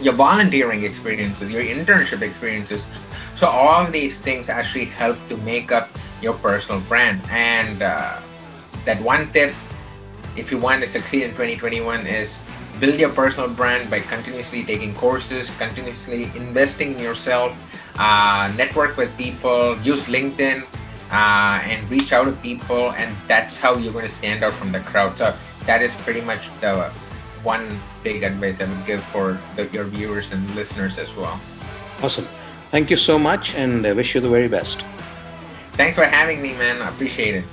your 0.00 0.14
volunteering 0.14 0.84
experiences, 0.84 1.50
your 1.50 1.64
internship 1.64 2.22
experiences. 2.22 2.86
So, 3.34 3.48
all 3.48 3.90
these 3.90 4.20
things 4.20 4.48
actually 4.48 4.84
help 4.84 5.18
to 5.30 5.36
make 5.38 5.72
up 5.72 5.88
your 6.22 6.34
personal 6.34 6.80
brand. 6.82 7.20
And 7.30 7.82
uh, 7.82 8.20
that 8.84 9.00
one 9.00 9.32
tip, 9.32 9.52
if 10.36 10.50
you 10.50 10.58
want 10.58 10.80
to 10.82 10.86
succeed 10.86 11.24
in 11.24 11.30
2021, 11.30 12.06
is 12.06 12.38
build 12.80 12.98
your 12.98 13.10
personal 13.10 13.48
brand 13.48 13.90
by 13.90 14.00
continuously 14.00 14.64
taking 14.64 14.94
courses, 14.94 15.50
continuously 15.58 16.24
investing 16.34 16.94
in 16.94 16.98
yourself, 16.98 17.56
uh, 17.98 18.52
network 18.56 18.96
with 18.96 19.16
people, 19.18 19.76
use 19.82 20.04
LinkedIn, 20.04 20.64
uh, 21.10 21.60
and 21.64 21.88
reach 21.90 22.12
out 22.12 22.24
to 22.24 22.32
people. 22.32 22.92
And 22.92 23.14
that's 23.28 23.56
how 23.56 23.76
you're 23.76 23.92
going 23.92 24.06
to 24.06 24.10
stand 24.10 24.42
out 24.42 24.52
from 24.54 24.72
the 24.72 24.80
crowd. 24.80 25.18
So 25.18 25.34
that 25.66 25.82
is 25.82 25.94
pretty 25.96 26.22
much 26.22 26.48
the 26.60 26.90
one 27.42 27.80
big 28.02 28.22
advice 28.22 28.60
I 28.60 28.64
would 28.64 28.86
give 28.86 29.02
for 29.04 29.38
the, 29.56 29.66
your 29.68 29.84
viewers 29.84 30.32
and 30.32 30.42
listeners 30.54 30.98
as 30.98 31.14
well. 31.16 31.40
Awesome. 32.02 32.26
Thank 32.70 32.90
you 32.90 32.96
so 32.96 33.18
much, 33.18 33.54
and 33.54 33.86
I 33.86 33.92
wish 33.92 34.14
you 34.14 34.20
the 34.20 34.30
very 34.30 34.48
best. 34.48 34.82
Thanks 35.72 35.96
for 35.96 36.04
having 36.04 36.42
me, 36.42 36.52
man. 36.54 36.82
I 36.82 36.88
appreciate 36.88 37.34
it. 37.34 37.44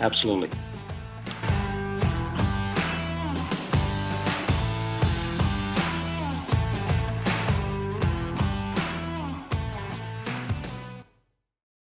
Absolutely. 0.00 0.50